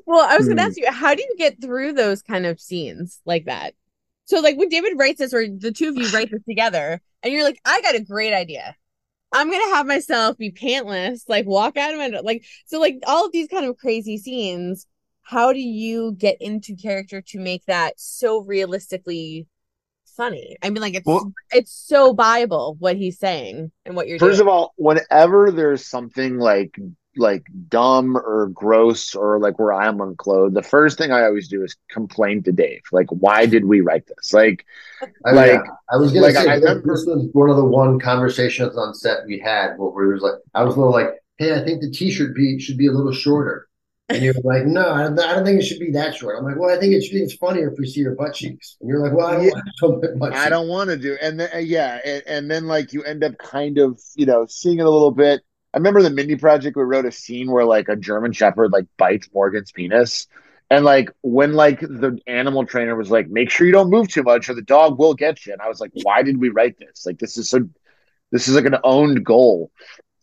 well 0.06 0.26
i 0.30 0.38
was 0.38 0.48
gonna 0.48 0.62
hmm. 0.62 0.70
ask 0.70 0.78
you 0.78 0.90
how 0.92 1.16
do 1.16 1.24
you 1.24 1.36
get 1.38 1.60
through 1.62 1.92
those 1.92 2.22
kind 2.22 2.46
of 2.46 2.62
scenes 2.62 3.20
like 3.26 3.46
that 3.46 3.74
so 4.26 4.40
like 4.40 4.58
when 4.58 4.70
David 4.70 4.94
writes 4.98 5.20
this, 5.20 5.34
or 5.34 5.48
the 5.48 5.72
two 5.72 5.90
of 5.90 5.96
you 5.96 6.10
write 6.10 6.32
this 6.32 6.44
together, 6.48 7.02
and 7.24 7.34
you're 7.34 7.44
like, 7.44 7.60
I 7.64 7.82
got 7.82 7.96
a 7.96 8.04
great 8.04 8.34
idea. 8.34 8.76
I'm 9.32 9.52
gonna 9.52 9.76
have 9.76 9.86
myself 9.86 10.38
be 10.38 10.52
pantless, 10.52 11.24
like 11.28 11.46
walk 11.46 11.78
out 11.78 11.94
of 11.94 12.00
my 12.00 12.20
like 12.22 12.46
so 12.66 12.80
like 12.80 13.00
all 13.06 13.26
of 13.26 13.32
these 13.32 13.48
kind 13.48 13.66
of 13.66 13.78
crazy 13.78 14.18
scenes. 14.18 14.88
How 15.22 15.54
do 15.54 15.60
you 15.60 16.14
get 16.18 16.40
into 16.40 16.76
character 16.76 17.22
to 17.22 17.40
make 17.40 17.66
that 17.66 18.00
so 18.00 18.42
realistically 18.42 19.48
funny? 20.06 20.58
I 20.62 20.70
mean, 20.70 20.82
like 20.82 20.94
it's 20.94 21.06
well, 21.06 21.34
it's 21.52 21.72
so 21.72 22.14
Bible 22.14 22.76
what 22.80 22.96
he's 22.96 23.20
saying 23.20 23.72
and 23.86 23.96
what 23.96 24.08
you're. 24.08 24.20
First 24.20 24.38
doing. 24.38 24.48
of 24.48 24.54
all, 24.54 24.74
whenever 24.78 25.52
there's 25.52 25.86
something 25.86 26.38
like 26.38 26.78
like 27.18 27.46
dumb 27.68 28.18
or 28.18 28.48
gross 28.54 29.16
or 29.16 29.40
like 29.40 29.60
where 29.60 29.74
I'm 29.74 30.02
unclothed, 30.02 30.56
the 30.56 30.64
first 30.64 30.98
thing 30.98 31.12
I 31.12 31.24
always 31.24 31.48
do 31.48 31.64
is 31.64 31.76
complain 31.90 32.44
to 32.44 32.52
Dave. 32.52 32.82
Like, 32.92 33.08
why 33.10 33.46
did 33.46 33.66
we 33.66 33.82
write 33.82 34.08
this? 34.08 34.34
Like, 34.34 34.66
I 35.26 35.32
like 35.32 35.52
yeah. 35.52 35.64
I 35.92 35.98
was 35.98 36.12
gonna 36.12 36.28
like, 36.28 36.36
say 36.36 36.50
I 36.50 36.56
remember, 36.56 36.94
this 36.94 37.06
was 37.06 37.28
one 37.34 37.50
of 37.50 37.58
the 37.58 37.66
one 37.66 38.00
conversations 38.00 38.78
on 38.78 38.94
set 38.94 39.26
we 39.26 39.40
had 39.40 39.76
where 39.78 39.92
we 39.92 40.14
was 40.14 40.22
like, 40.22 40.36
I 40.54 40.64
was 40.64 40.76
a 40.76 40.80
little 40.80 40.94
like, 40.94 41.10
hey, 41.38 41.56
I 41.56 41.64
think 41.64 41.82
the 41.82 41.92
T-shirt 41.92 42.36
be 42.36 42.60
should 42.60 42.78
be 42.78 42.88
a 42.88 42.92
little 42.92 43.14
shorter. 43.14 43.68
And 44.08 44.24
you're 44.24 44.36
like, 44.44 44.66
no, 44.66 44.88
I 44.88 45.02
don't, 45.04 45.20
I 45.20 45.34
don't, 45.34 45.44
think 45.44 45.60
it 45.60 45.66
should 45.66 45.80
be 45.80 45.92
that 45.92 46.14
short. 46.14 46.38
I'm 46.38 46.46
like, 46.46 46.60
well, 46.60 46.70
I 46.70 46.80
think 46.80 46.94
it 46.94 47.02
should 47.02 47.14
be. 47.14 47.24
It's 47.24 47.34
funnier 47.34 47.72
if 47.72 47.80
we 47.80 47.88
see 47.88 48.02
your 48.02 48.14
butt 48.14 48.36
cheeks. 48.36 48.78
And 48.80 48.88
you're 48.88 49.00
like, 49.00 49.14
well, 49.14 49.26
I 49.26 49.32
don't, 49.34 49.46
yeah, 49.46 50.14
want, 50.14 50.36
I 50.36 50.48
don't 50.48 50.68
want 50.68 50.92
to 50.92 50.98
do. 50.98 51.18
And 51.20 51.40
then, 51.40 51.50
uh, 51.52 51.58
yeah, 51.58 52.00
and, 52.06 52.24
and 52.28 52.52
then 52.52 52.68
like 52.68 52.94
you 52.94 53.04
end 53.04 53.24
up 53.24 53.36
kind 53.40 53.80
of, 53.80 54.00
you 54.16 54.28
know, 54.28 54.46
seeing 54.48 54.78
it 54.78 54.86
a 54.86 54.90
little 54.90 55.10
bit 55.10 55.42
I 55.76 55.80
remember 55.80 56.02
the 56.02 56.10
Mindy 56.10 56.38
Project. 56.38 56.78
We 56.78 56.84
wrote 56.84 57.06
a 57.06 57.12
scene 57.12 57.52
where 57.52 57.66
like 57.66 57.90
a 57.90 57.98
German 57.98 58.34
Shepherd 58.34 58.72
like 58.72 58.86
bites 58.98 59.30
Morgan's 59.34 59.74
penis, 59.74 60.28
and 60.72 60.86
like 60.86 61.12
when 61.22 61.54
like 61.54 61.82
the 61.82 62.18
animal 62.28 62.66
trainer 62.66 62.96
was 62.96 63.12
like, 63.12 63.28
"Make 63.30 63.52
sure 63.52 63.68
you 63.68 63.74
don't 63.74 63.90
move 63.92 64.08
too 64.08 64.24
much, 64.24 64.50
or 64.50 64.56
the 64.56 64.62
dog 64.62 64.98
will 65.00 65.14
get 65.14 65.46
you." 65.46 65.54
And 65.54 65.62
I 65.62 65.68
was 65.68 65.82
like, 65.82 65.92
"Why 66.04 66.24
did 66.24 66.40
we 66.40 66.50
write 66.50 66.78
this? 66.80 67.06
Like 67.06 67.20
this 67.20 67.38
is 67.38 67.50
so, 67.50 67.68
this 68.32 68.48
is 68.48 68.56
like 68.56 68.66
an 68.66 68.78
owned 68.86 69.26
goal." 69.26 69.72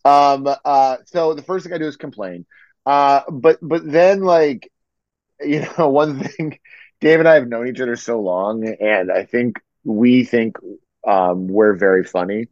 Um. 0.05 0.47
Uh. 0.65 0.97
So 1.05 1.35
the 1.35 1.43
first 1.43 1.65
thing 1.65 1.73
I 1.73 1.77
do 1.77 1.87
is 1.87 1.97
complain. 1.97 2.45
Uh. 2.85 3.21
But 3.31 3.59
but 3.61 3.89
then 3.89 4.21
like, 4.23 4.71
you 5.45 5.67
know, 5.77 5.89
one 5.89 6.19
thing 6.19 6.59
Dave 7.03 7.19
and 7.19 7.29
I 7.29 7.35
have 7.35 7.47
known 7.47 7.67
each 7.67 7.81
other 7.81 7.97
so 7.97 8.21
long, 8.21 8.65
and 8.79 9.11
I 9.11 9.25
think 9.25 9.59
we 9.83 10.23
think 10.23 10.57
um, 11.05 11.47
we're 11.47 11.75
very 11.75 12.05
funny. 12.05 12.47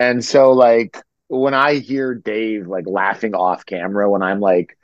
And 0.00 0.24
so, 0.24 0.52
like, 0.52 0.98
when 1.28 1.54
I 1.54 1.74
hear 1.74 2.14
Dave 2.14 2.66
like 2.66 2.86
laughing 2.86 3.34
off 3.34 3.66
camera 3.66 4.10
when 4.10 4.22
I'm 4.22 4.40
like 4.40 4.76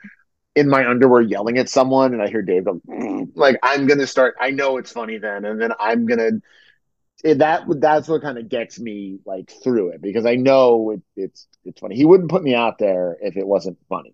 in 0.55 0.69
my 0.69 0.87
underwear 0.87 1.21
yelling 1.21 1.57
at 1.57 1.69
someone, 1.69 2.13
and 2.13 2.21
I 2.21 2.27
hear 2.29 2.41
Dave 2.41 2.65
go, 2.65 2.79
mm, 2.87 3.29
like, 3.35 3.57
I'm 3.63 3.87
gonna 3.87 4.07
start. 4.07 4.35
I 4.39 4.51
know 4.51 4.77
it's 4.77 4.91
funny 4.91 5.17
then, 5.17 5.45
and 5.45 5.61
then 5.61 5.71
I'm 5.79 6.05
gonna. 6.05 6.31
That 7.23 7.63
that's 7.79 8.09
what 8.09 8.21
kind 8.21 8.37
of 8.37 8.49
gets 8.49 8.79
me 8.79 9.19
like 9.25 9.49
through 9.63 9.89
it 9.91 10.01
because 10.01 10.25
I 10.25 10.35
know 10.35 10.91
it, 10.91 11.01
it's 11.15 11.47
it's 11.63 11.79
funny. 11.79 11.95
He 11.95 12.05
wouldn't 12.05 12.29
put 12.29 12.43
me 12.43 12.53
out 12.53 12.79
there 12.79 13.17
if 13.21 13.37
it 13.37 13.47
wasn't 13.47 13.77
funny. 13.87 14.13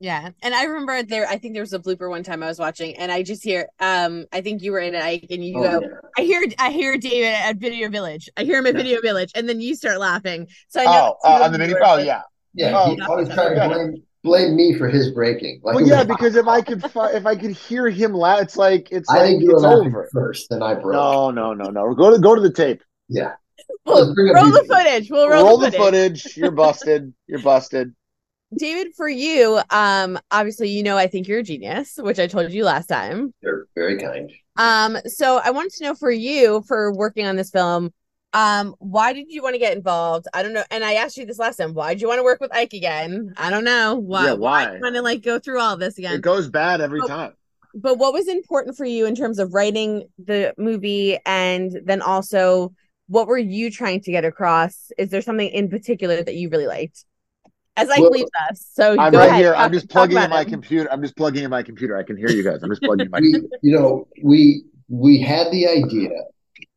Yeah. 0.00 0.30
And 0.42 0.54
I 0.54 0.64
remember 0.64 1.02
there 1.02 1.26
I 1.26 1.38
think 1.38 1.54
there 1.54 1.62
was 1.62 1.72
a 1.72 1.78
blooper 1.78 2.08
one 2.08 2.22
time 2.22 2.42
I 2.42 2.46
was 2.46 2.58
watching 2.58 2.96
and 2.96 3.10
I 3.10 3.22
just 3.22 3.42
hear 3.42 3.68
um 3.80 4.26
I 4.32 4.40
think 4.40 4.62
you 4.62 4.72
were 4.72 4.78
in 4.78 4.94
it 4.94 5.02
Ike 5.02 5.26
and 5.30 5.44
you 5.44 5.58
oh, 5.58 5.62
go 5.62 5.80
yeah. 5.80 5.88
I 6.16 6.22
hear 6.22 6.44
I 6.58 6.70
hear 6.70 6.96
David 6.96 7.34
at 7.34 7.56
Video 7.56 7.88
Village. 7.88 8.28
I 8.36 8.44
hear 8.44 8.58
him 8.58 8.66
at 8.66 8.74
yeah. 8.74 8.82
Video 8.82 9.00
Village 9.00 9.32
and 9.34 9.48
then 9.48 9.60
you 9.60 9.74
start 9.74 9.98
laughing. 9.98 10.48
So 10.68 10.80
I 10.80 10.84
know 10.84 11.16
Oh, 11.24 11.34
uh, 11.34 11.44
on 11.44 11.52
the 11.52 11.58
mini 11.58 11.74
oh 11.82 11.98
yeah. 11.98 12.22
Yeah, 12.54 12.72
oh, 12.76 12.94
he 12.94 13.00
always 13.02 13.28
trying 13.28 13.54
to 13.54 13.68
blame 13.68 14.02
blame 14.24 14.56
me 14.56 14.74
for 14.74 14.88
his 14.88 15.10
breaking. 15.10 15.60
Like, 15.62 15.76
well, 15.76 15.86
yeah, 15.86 16.04
because 16.04 16.36
if 16.36 16.46
I 16.46 16.60
could 16.60 16.84
if 16.84 17.26
I 17.26 17.36
could 17.36 17.52
hear 17.52 17.88
him 17.88 18.12
laugh, 18.12 18.42
it's 18.42 18.56
like 18.56 18.88
it's 18.90 19.08
I 19.08 19.18
like 19.18 19.26
think 19.26 19.44
it's 19.44 19.64
over 19.64 20.08
first. 20.12 20.48
Then 20.50 20.62
I 20.62 20.74
broke. 20.74 20.92
No, 20.92 21.30
no, 21.30 21.52
no, 21.52 21.70
no. 21.70 21.94
Go 21.94 22.10
to 22.10 22.18
go 22.18 22.34
to 22.34 22.40
the 22.40 22.52
tape. 22.52 22.82
Yeah. 23.08 23.34
We'll 23.84 24.14
roll 24.14 24.50
the 24.50 24.64
footage. 24.68 25.10
We'll 25.10 25.28
roll, 25.28 25.44
roll 25.44 25.58
the, 25.58 25.72
footage. 25.72 26.22
footage. 26.22 26.36
You're 26.36 26.50
busted. 26.50 27.12
You're 27.26 27.42
busted. 27.42 27.94
David, 28.56 28.94
for 28.96 29.08
you, 29.08 29.60
um, 29.70 30.18
obviously, 30.30 30.70
you 30.70 30.82
know, 30.82 30.96
I 30.96 31.06
think 31.06 31.28
you're 31.28 31.40
a 31.40 31.42
genius, 31.42 31.98
which 31.98 32.18
I 32.18 32.26
told 32.26 32.50
you 32.50 32.64
last 32.64 32.86
time. 32.86 33.34
You're 33.42 33.66
very 33.74 33.98
kind. 33.98 34.30
Um, 34.56 34.98
so 35.06 35.40
I 35.42 35.50
wanted 35.50 35.72
to 35.74 35.84
know 35.84 35.94
for 35.94 36.10
you, 36.10 36.62
for 36.66 36.92
working 36.92 37.26
on 37.26 37.36
this 37.36 37.50
film, 37.50 37.92
um, 38.32 38.74
why 38.78 39.12
did 39.12 39.26
you 39.28 39.42
want 39.42 39.54
to 39.54 39.58
get 39.58 39.76
involved? 39.76 40.26
I 40.32 40.42
don't 40.42 40.52
know. 40.52 40.64
And 40.70 40.84
I 40.84 40.94
asked 40.94 41.16
you 41.16 41.26
this 41.26 41.38
last 41.38 41.56
time. 41.56 41.74
Why 41.74 41.94
did 41.94 42.02
you 42.02 42.08
want 42.08 42.18
to 42.18 42.24
work 42.24 42.40
with 42.40 42.54
Ike 42.54 42.72
again? 42.72 43.32
I 43.36 43.50
don't 43.50 43.64
know. 43.64 43.96
Why? 43.96 44.26
Yeah, 44.26 44.32
why? 44.34 44.66
why 44.66 44.78
want 44.80 44.94
to 44.96 45.02
like 45.02 45.22
go 45.22 45.38
through 45.38 45.60
all 45.60 45.76
this 45.76 45.98
again? 45.98 46.14
It 46.14 46.22
goes 46.22 46.48
bad 46.48 46.80
every 46.80 47.00
but, 47.00 47.08
time. 47.08 47.32
But 47.74 47.98
what 47.98 48.12
was 48.12 48.28
important 48.28 48.76
for 48.76 48.84
you 48.84 49.06
in 49.06 49.14
terms 49.14 49.38
of 49.38 49.54
writing 49.54 50.08
the 50.18 50.54
movie, 50.58 51.18
and 51.24 51.72
then 51.84 52.02
also 52.02 52.74
what 53.08 53.26
were 53.26 53.38
you 53.38 53.70
trying 53.70 54.00
to 54.02 54.10
get 54.10 54.24
across? 54.24 54.90
Is 54.98 55.10
there 55.10 55.22
something 55.22 55.48
in 55.48 55.68
particular 55.68 56.22
that 56.22 56.34
you 56.34 56.50
really 56.50 56.66
liked? 56.66 57.04
As 57.78 57.90
I 57.90 58.00
well, 58.00 58.10
leaves 58.10 58.30
us. 58.50 58.66
So 58.72 58.92
I'm 58.92 59.12
right 59.12 59.28
ahead. 59.28 59.40
here. 59.40 59.54
I'm 59.54 59.72
just 59.72 59.88
plugging 59.88 60.18
in 60.18 60.30
my 60.30 60.42
him. 60.42 60.50
computer. 60.50 60.92
I'm 60.92 61.02
just 61.02 61.16
plugging 61.16 61.44
in 61.44 61.50
my 61.50 61.62
computer. 61.62 61.96
I 61.96 62.02
can 62.02 62.16
hear 62.16 62.30
you 62.30 62.42
guys. 62.42 62.62
I'm 62.62 62.70
just 62.70 62.82
plugging 62.82 63.06
in 63.06 63.10
my. 63.10 63.20
we, 63.20 63.42
you 63.62 63.78
know, 63.78 64.08
we 64.22 64.64
we 64.88 65.20
had 65.20 65.50
the 65.50 65.68
idea, 65.68 66.10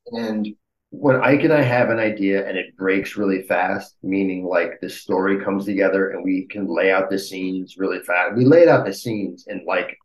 and 0.08 0.48
when 0.92 1.16
Ike 1.24 1.44
and 1.44 1.54
I 1.54 1.62
have 1.62 1.90
an 1.90 2.00
idea 2.00 2.48
and 2.48 2.58
it 2.58 2.76
breaks 2.76 3.16
really 3.16 3.44
fast, 3.44 3.96
meaning 4.04 4.46
like 4.46 4.80
the 4.82 4.90
story 4.90 5.42
comes 5.42 5.66
together 5.66 6.10
and 6.10 6.24
we 6.24 6.48
can 6.48 6.68
lay 6.68 6.92
out 6.92 7.10
the 7.10 7.18
scenes 7.18 7.78
really 7.78 8.02
fast. 8.02 8.36
We 8.36 8.44
laid 8.44 8.68
out 8.68 8.86
the 8.86 8.94
scenes 8.94 9.46
in 9.48 9.64
like 9.66 9.98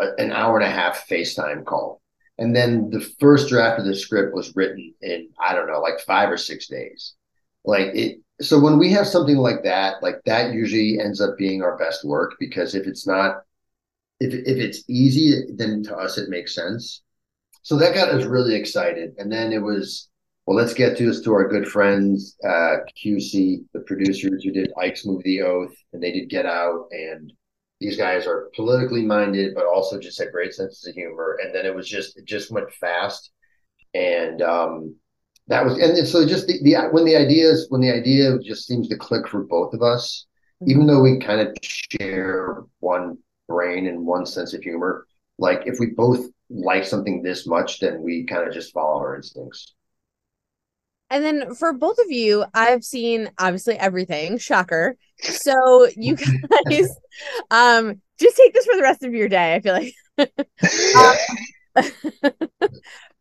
a, 0.00 0.06
an 0.16 0.32
hour 0.32 0.58
and 0.58 0.66
a 0.66 0.70
half 0.70 1.06
FaceTime 1.06 1.66
call. 1.66 2.00
And 2.38 2.56
then 2.56 2.88
the 2.88 3.06
first 3.20 3.50
draft 3.50 3.78
of 3.78 3.84
the 3.84 3.94
script 3.94 4.34
was 4.34 4.56
written 4.56 4.94
in, 5.02 5.28
I 5.38 5.54
don't 5.54 5.70
know, 5.70 5.80
like 5.80 6.00
five 6.00 6.30
or 6.30 6.38
six 6.38 6.66
days. 6.66 7.12
Like 7.64 7.88
it, 7.94 8.20
so 8.42 8.58
when 8.60 8.78
we 8.78 8.90
have 8.92 9.06
something 9.06 9.36
like 9.36 9.62
that, 9.64 10.02
like 10.02 10.16
that 10.26 10.52
usually 10.52 10.98
ends 11.00 11.20
up 11.20 11.38
being 11.38 11.62
our 11.62 11.76
best 11.76 12.04
work 12.04 12.36
because 12.38 12.74
if 12.74 12.86
it's 12.86 13.06
not, 13.06 13.42
if 14.20 14.34
if 14.34 14.58
it's 14.58 14.84
easy, 14.88 15.42
then 15.56 15.82
to 15.84 15.96
us 15.96 16.18
it 16.18 16.28
makes 16.28 16.54
sense. 16.54 17.02
So 17.62 17.76
that 17.78 17.94
got 17.94 18.10
us 18.10 18.24
really 18.24 18.54
excited, 18.54 19.14
and 19.18 19.30
then 19.30 19.52
it 19.52 19.62
was 19.62 20.08
well, 20.46 20.56
let's 20.56 20.74
get 20.74 20.96
to 20.96 21.06
this 21.06 21.20
to 21.22 21.32
our 21.32 21.48
good 21.48 21.68
friends 21.68 22.36
uh, 22.44 22.78
QC, 23.02 23.64
the 23.72 23.80
producers 23.86 24.42
who 24.42 24.50
did 24.50 24.72
Ike's 24.76 25.06
movie 25.06 25.38
The 25.38 25.42
Oath, 25.42 25.74
and 25.92 26.02
they 26.02 26.10
did 26.10 26.28
Get 26.28 26.46
Out, 26.46 26.88
and 26.90 27.32
these 27.80 27.96
guys 27.96 28.26
are 28.26 28.50
politically 28.54 29.04
minded, 29.04 29.54
but 29.54 29.66
also 29.66 30.00
just 30.00 30.18
had 30.18 30.32
great 30.32 30.52
senses 30.52 30.86
of 30.86 30.94
humor. 30.94 31.38
And 31.42 31.54
then 31.54 31.64
it 31.66 31.74
was 31.74 31.88
just 31.88 32.18
it 32.18 32.24
just 32.24 32.50
went 32.50 32.72
fast, 32.74 33.30
and 33.94 34.42
um, 34.42 34.96
that 35.48 35.64
was 35.64 35.78
and 35.78 36.06
so 36.06 36.26
just 36.26 36.46
the, 36.46 36.60
the 36.62 36.76
when 36.92 37.04
the 37.04 37.16
ideas 37.16 37.66
when 37.68 37.80
the 37.80 37.90
idea 37.90 38.38
just 38.38 38.66
seems 38.66 38.88
to 38.88 38.96
click 38.96 39.26
for 39.28 39.44
both 39.44 39.74
of 39.74 39.82
us 39.82 40.26
mm-hmm. 40.62 40.70
even 40.70 40.86
though 40.86 41.00
we 41.00 41.18
kind 41.18 41.40
of 41.40 41.54
share 41.62 42.62
one 42.80 43.18
brain 43.48 43.86
and 43.86 44.04
one 44.04 44.24
sense 44.24 44.54
of 44.54 44.62
humor 44.62 45.06
like 45.38 45.62
if 45.66 45.78
we 45.78 45.86
both 45.86 46.26
like 46.48 46.84
something 46.84 47.22
this 47.22 47.46
much 47.46 47.80
then 47.80 48.02
we 48.02 48.24
kind 48.24 48.46
of 48.46 48.54
just 48.54 48.72
follow 48.72 48.98
our 48.98 49.16
instincts. 49.16 49.74
And 51.10 51.22
then 51.22 51.54
for 51.54 51.72
both 51.74 51.98
of 51.98 52.10
you 52.10 52.44
i've 52.54 52.84
seen 52.84 53.30
obviously 53.38 53.74
everything. 53.76 54.38
Shocker. 54.38 54.96
So 55.20 55.88
you 55.96 56.16
guys 56.68 56.88
um 57.50 58.00
just 58.18 58.36
take 58.36 58.54
this 58.54 58.66
for 58.66 58.76
the 58.76 58.82
rest 58.82 59.02
of 59.02 59.12
your 59.12 59.28
day 59.28 59.54
i 59.54 59.60
feel 59.60 59.74
like. 59.74 59.94
Um, 61.74 61.84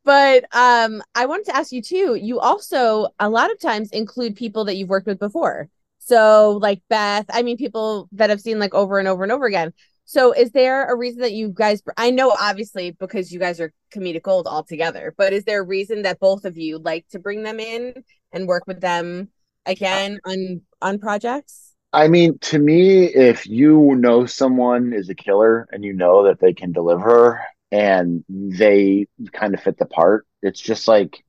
but 0.03 0.43
um 0.55 1.01
i 1.15 1.25
wanted 1.25 1.46
to 1.46 1.55
ask 1.55 1.72
you 1.72 1.81
too 1.81 2.15
you 2.15 2.39
also 2.39 3.08
a 3.20 3.29
lot 3.29 3.51
of 3.51 3.60
times 3.60 3.89
include 3.91 4.36
people 4.36 4.65
that 4.65 4.75
you've 4.75 4.89
worked 4.89 5.08
with 5.08 5.20
before. 5.20 5.70
So 6.00 6.58
like 6.62 6.81
beth 6.89 7.25
i 7.29 7.41
mean 7.43 7.58
people 7.58 8.10
that 8.13 8.31
I've 8.31 8.41
seen 8.41 8.60
like 8.60 8.74
over 8.74 9.00
and 9.00 9.08
over 9.08 9.24
and 9.24 9.31
over 9.31 9.46
again. 9.46 9.74
So 10.05 10.34
is 10.34 10.51
there 10.51 10.91
a 10.91 10.96
reason 10.96 11.22
that 11.22 11.34
you 11.34 11.50
guys 11.50 11.81
i 11.98 12.10
know 12.12 12.36
obviously 12.39 12.91
because 12.91 13.31
you 13.31 13.39
guys 13.39 13.60
are 13.60 13.72
comedic 13.93 14.24
gold 14.24 14.48
all 14.48 14.63
together 14.63 15.13
but 15.17 15.34
is 15.34 15.43
there 15.46 15.62
a 15.62 15.65
reason 15.65 16.01
that 16.03 16.20
both 16.20 16.46
of 16.46 16.58
you 16.58 16.79
like 16.79 17.08
to 17.10 17.20
bring 17.20 17.43
them 17.43 17.60
in 17.60 18.03
and 18.31 18.48
work 18.48 18.65
with 18.67 18.81
them 18.81 19.29
again 19.65 20.20
on 20.25 20.62
on 20.81 21.00
projects? 21.00 21.74
I 21.93 22.08
mean 22.08 22.39
to 22.39 22.58
me 22.58 23.05
if 23.05 23.46
you 23.48 23.96
know 23.98 24.25
someone 24.25 24.93
is 24.93 25.10
a 25.10 25.15
killer 25.15 25.67
and 25.72 25.84
you 25.84 25.93
know 25.93 26.24
that 26.24 26.39
they 26.39 26.53
can 26.53 26.72
deliver 26.72 27.41
and 27.71 28.23
they 28.29 29.07
kind 29.31 29.53
of 29.53 29.61
fit 29.61 29.77
the 29.77 29.85
part. 29.85 30.27
It's 30.41 30.59
just 30.59 30.87
like 30.87 31.23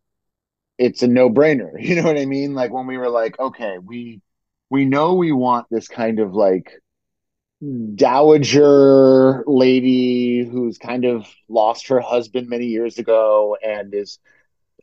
it's 0.79 1.03
a 1.03 1.09
no-brainer. 1.09 1.73
You 1.79 1.97
know 1.97 2.05
what 2.05 2.19
I 2.19 2.27
mean? 2.27 2.55
Like 2.55 2.73
when 2.73 2.87
we 2.87 2.99
were 2.99 3.11
like, 3.11 3.39
okay, 3.39 3.79
we 3.79 4.21
we 4.71 4.85
know 4.85 5.15
we 5.15 5.33
want 5.33 5.67
this 5.71 5.89
kind 5.89 6.19
of 6.19 6.35
like 6.35 6.73
dowager 7.95 9.45
lady 9.47 10.45
who's 10.45 10.79
kind 10.79 11.05
of 11.05 11.27
lost 11.49 11.89
her 11.89 12.01
husband 12.01 12.49
many 12.49 12.67
years 12.67 12.99
ago 12.99 13.57
and 13.63 13.95
is 13.95 14.19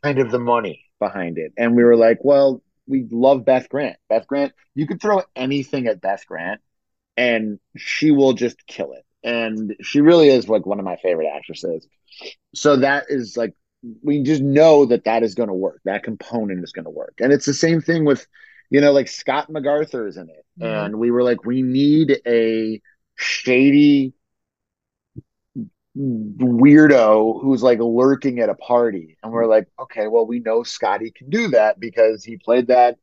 kind 0.02 0.18
of 0.18 0.30
the 0.30 0.38
money 0.38 0.84
behind 0.98 1.38
it. 1.38 1.52
And 1.58 1.76
we 1.76 1.84
were 1.84 1.96
like, 1.96 2.18
well, 2.22 2.62
we 2.86 3.06
love 3.10 3.44
Beth 3.44 3.68
Grant. 3.68 3.96
Beth 4.08 4.26
Grant, 4.26 4.52
you 4.74 4.86
could 4.86 5.00
throw 5.00 5.22
anything 5.36 5.86
at 5.86 6.00
Beth 6.00 6.24
Grant 6.26 6.60
and 7.16 7.58
she 7.76 8.10
will 8.10 8.32
just 8.32 8.66
kill 8.66 8.92
it 8.92 9.04
and 9.22 9.76
she 9.82 10.00
really 10.00 10.28
is 10.28 10.48
like 10.48 10.66
one 10.66 10.78
of 10.78 10.84
my 10.84 10.96
favorite 10.96 11.28
actresses. 11.34 11.86
So 12.54 12.76
that 12.76 13.04
is 13.08 13.36
like 13.36 13.54
we 14.02 14.22
just 14.22 14.42
know 14.42 14.86
that 14.86 15.04
that 15.04 15.22
is 15.22 15.34
going 15.34 15.48
to 15.48 15.54
work. 15.54 15.80
That 15.84 16.02
component 16.02 16.62
is 16.62 16.72
going 16.72 16.84
to 16.84 16.90
work, 16.90 17.14
and 17.20 17.32
it's 17.32 17.46
the 17.46 17.54
same 17.54 17.80
thing 17.80 18.04
with 18.04 18.26
you 18.70 18.80
know 18.80 18.92
like 18.92 19.08
Scott 19.08 19.50
MacArthur 19.50 20.06
is 20.06 20.16
in 20.16 20.28
it, 20.28 20.44
and 20.60 20.98
we 20.98 21.10
were 21.10 21.22
like 21.22 21.44
we 21.44 21.62
need 21.62 22.20
a 22.26 22.80
shady 23.16 24.14
weirdo 25.96 27.42
who's 27.42 27.62
like 27.62 27.78
lurking 27.80 28.40
at 28.40 28.48
a 28.48 28.54
party. 28.54 29.16
And 29.22 29.32
we're 29.32 29.46
like 29.46 29.68
okay 29.80 30.06
well 30.06 30.26
we 30.26 30.40
know 30.40 30.62
scotty 30.62 31.10
can 31.10 31.30
do 31.30 31.48
that 31.48 31.80
because 31.80 32.24
he 32.24 32.36
played 32.36 32.68
that 32.68 32.96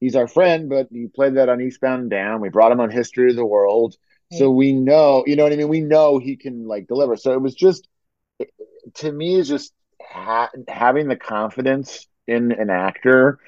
he's 0.00 0.16
our 0.16 0.28
friend 0.28 0.68
but 0.68 0.88
he 0.90 1.06
played 1.06 1.36
that 1.36 1.48
on 1.48 1.60
eastbound 1.60 2.02
and 2.02 2.10
down. 2.10 2.40
We 2.40 2.50
brought 2.50 2.72
him 2.72 2.80
on 2.80 2.90
history 2.90 3.30
of 3.30 3.36
the 3.36 3.46
world 3.46 3.96
so 4.32 4.50
we 4.50 4.72
know, 4.72 5.24
you 5.26 5.36
know 5.36 5.44
what 5.44 5.52
I 5.52 5.56
mean? 5.56 5.68
We 5.68 5.80
know 5.80 6.18
he 6.18 6.36
can 6.36 6.66
like 6.66 6.86
deliver. 6.86 7.16
So 7.16 7.32
it 7.32 7.40
was 7.40 7.54
just, 7.54 7.88
to 8.94 9.12
me, 9.12 9.36
is 9.36 9.48
just 9.48 9.72
ha- 10.00 10.50
having 10.68 11.08
the 11.08 11.16
confidence 11.16 12.06
in 12.26 12.52
an 12.52 12.70
actor 12.70 13.38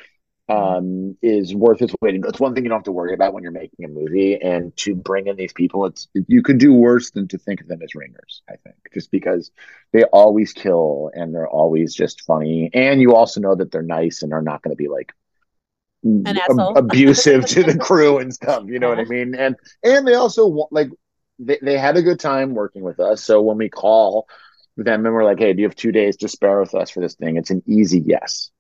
mm-hmm. 0.49 0.77
um, 0.77 1.17
is 1.23 1.55
worth 1.55 1.83
its 1.83 1.95
weight. 2.01 2.21
It's 2.25 2.41
one 2.41 2.55
thing 2.55 2.65
you 2.65 2.69
don't 2.69 2.79
have 2.79 2.85
to 2.85 2.93
worry 2.93 3.15
about 3.15 3.35
when 3.35 3.43
you're 3.43 3.53
making 3.53 3.85
a 3.85 3.89
movie, 3.89 4.41
and 4.41 4.77
to 4.79 4.95
bring 4.95 5.27
in 5.27 5.37
these 5.37 5.53
people, 5.53 5.87
it's 5.87 6.09
you 6.15 6.43
could 6.43 6.59
do 6.59 6.73
worse 6.73 7.11
than 7.11 7.29
to 7.29 7.39
think 7.39 7.61
of 7.61 7.69
them 7.69 7.83
as 7.83 7.95
ringers. 7.95 8.43
I 8.49 8.57
think 8.57 8.77
just 8.95 9.11
because 9.11 9.51
they 9.93 10.05
always 10.05 10.53
kill 10.53 11.11
and 11.15 11.35
they're 11.35 11.49
always 11.49 11.95
just 11.95 12.23
funny, 12.23 12.71
and 12.73 13.01
you 13.01 13.15
also 13.15 13.41
know 13.41 13.55
that 13.55 13.71
they're 13.73 13.83
nice 13.83 14.23
and 14.23 14.33
are 14.33 14.43
not 14.43 14.63
going 14.63 14.73
to 14.73 14.83
be 14.83 14.89
like 14.89 15.13
ab- 16.27 16.77
abusive 16.77 17.47
to 17.47 17.63
the 17.63 17.79
crew 17.79 18.19
and 18.19 18.33
stuff. 18.33 18.65
You 18.67 18.79
know 18.79 18.93
yeah. 18.93 18.99
what 18.99 19.07
I 19.07 19.09
mean? 19.09 19.35
And 19.35 19.57
and 19.83 20.07
they 20.07 20.15
also 20.15 20.69
like 20.71 20.89
they, 21.39 21.59
they 21.63 21.79
had 21.79 21.97
a 21.97 22.03
good 22.03 22.21
time 22.21 22.55
working 22.55 22.83
with 22.83 23.01
us. 23.01 23.23
So 23.23 23.43
when 23.43 23.59
we 23.59 23.69
call 23.69 24.27
them 24.77 25.07
and 25.07 25.15
we're 25.15 25.25
like, 25.25 25.39
hey, 25.39 25.53
do 25.53 25.61
you 25.61 25.69
have 25.69 25.77
two 25.77 25.93
days 25.93 26.17
to 26.19 26.29
spare 26.29 26.61
with 26.61 26.75
us 26.75 26.91
for 26.91 27.01
this 27.01 27.15
thing? 27.15 27.37
It's 27.37 27.51
an 27.51 27.63
easy 27.67 28.01
yes. 28.01 28.51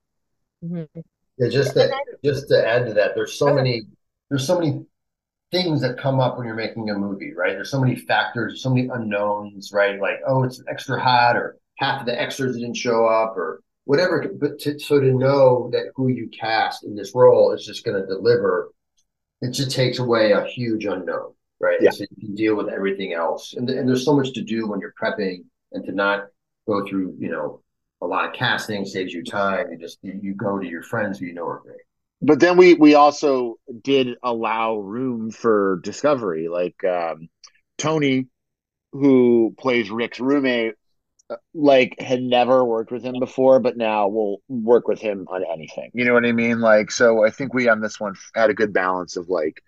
Mm-hmm. 0.64 1.00
Yeah, 1.38 1.48
just 1.50 1.74
to 1.74 1.94
just 2.24 2.48
to 2.48 2.66
add 2.66 2.86
to 2.86 2.94
that, 2.94 3.14
there's 3.14 3.34
so 3.34 3.54
many 3.54 3.82
there's 4.30 4.46
so 4.46 4.58
many 4.58 4.86
things 5.52 5.80
that 5.82 5.98
come 5.98 6.18
up 6.18 6.36
when 6.36 6.46
you're 6.46 6.56
making 6.56 6.90
a 6.90 6.94
movie, 6.94 7.32
right? 7.34 7.52
There's 7.52 7.70
so 7.70 7.80
many 7.80 7.94
factors, 7.94 8.62
so 8.62 8.70
many 8.70 8.88
unknowns, 8.88 9.70
right? 9.72 10.00
Like, 10.00 10.20
oh, 10.26 10.42
it's 10.44 10.62
extra 10.68 11.00
hot, 11.00 11.36
or 11.36 11.58
half 11.76 12.00
of 12.00 12.06
the 12.06 12.20
extras 12.20 12.56
didn't 12.56 12.74
show 12.74 13.06
up, 13.06 13.36
or 13.36 13.62
whatever. 13.86 14.26
But 14.38 14.60
to, 14.60 14.78
so 14.78 15.00
to 15.00 15.12
know 15.12 15.70
that 15.72 15.92
who 15.96 16.08
you 16.08 16.28
cast 16.38 16.84
in 16.84 16.94
this 16.94 17.12
role 17.14 17.52
is 17.54 17.64
just 17.66 17.84
going 17.84 18.00
to 18.00 18.06
deliver, 18.06 18.70
it 19.40 19.52
just 19.52 19.70
takes 19.72 19.98
away 19.98 20.32
a 20.32 20.44
huge 20.44 20.84
unknown, 20.84 21.32
right? 21.60 21.78
Yeah. 21.80 21.90
So 21.90 22.04
you 22.10 22.26
can 22.26 22.34
deal 22.36 22.56
with 22.56 22.68
everything 22.68 23.14
else, 23.14 23.54
and 23.54 23.68
and 23.70 23.88
there's 23.88 24.04
so 24.04 24.14
much 24.16 24.32
to 24.34 24.42
do 24.44 24.68
when 24.68 24.80
you're 24.80 24.94
prepping, 25.02 25.44
and 25.72 25.84
to 25.86 25.92
not 25.92 26.26
go 26.68 26.86
through, 26.86 27.16
you 27.18 27.30
know, 27.30 27.62
a 28.02 28.06
lot 28.06 28.28
of 28.28 28.34
casting 28.34 28.84
saves 28.84 29.12
you 29.14 29.24
time. 29.24 29.70
You 29.72 29.78
just 29.78 29.98
you, 30.02 30.18
you 30.22 30.34
go 30.34 30.58
to 30.58 30.66
your 30.66 30.82
friends 30.82 31.18
who 31.18 31.26
you 31.26 31.34
know 31.34 31.46
are 31.46 31.60
great. 31.60 31.80
but 32.22 32.40
then 32.40 32.56
we 32.56 32.74
we 32.74 32.94
also 32.94 33.56
did 33.82 34.16
allow 34.22 34.76
room 34.78 35.30
for 35.30 35.80
discovery 35.82 36.48
like 36.48 36.82
um 36.84 37.28
tony 37.78 38.26
who 38.92 39.54
plays 39.58 39.90
rick's 39.90 40.20
roommate 40.20 40.74
like 41.54 42.00
had 42.00 42.22
never 42.22 42.64
worked 42.64 42.92
with 42.92 43.02
him 43.02 43.18
before 43.18 43.58
but 43.58 43.76
now 43.76 44.06
will 44.06 44.42
work 44.48 44.86
with 44.86 45.00
him 45.00 45.26
on 45.28 45.42
anything 45.52 45.90
you 45.92 46.04
know 46.04 46.14
what 46.14 46.24
i 46.24 46.30
mean 46.30 46.60
like 46.60 46.90
so 46.90 47.24
i 47.26 47.30
think 47.30 47.52
we 47.52 47.68
on 47.68 47.80
this 47.80 47.98
one 47.98 48.14
had 48.36 48.48
a 48.48 48.54
good 48.54 48.72
balance 48.72 49.16
of 49.16 49.28
like 49.28 49.60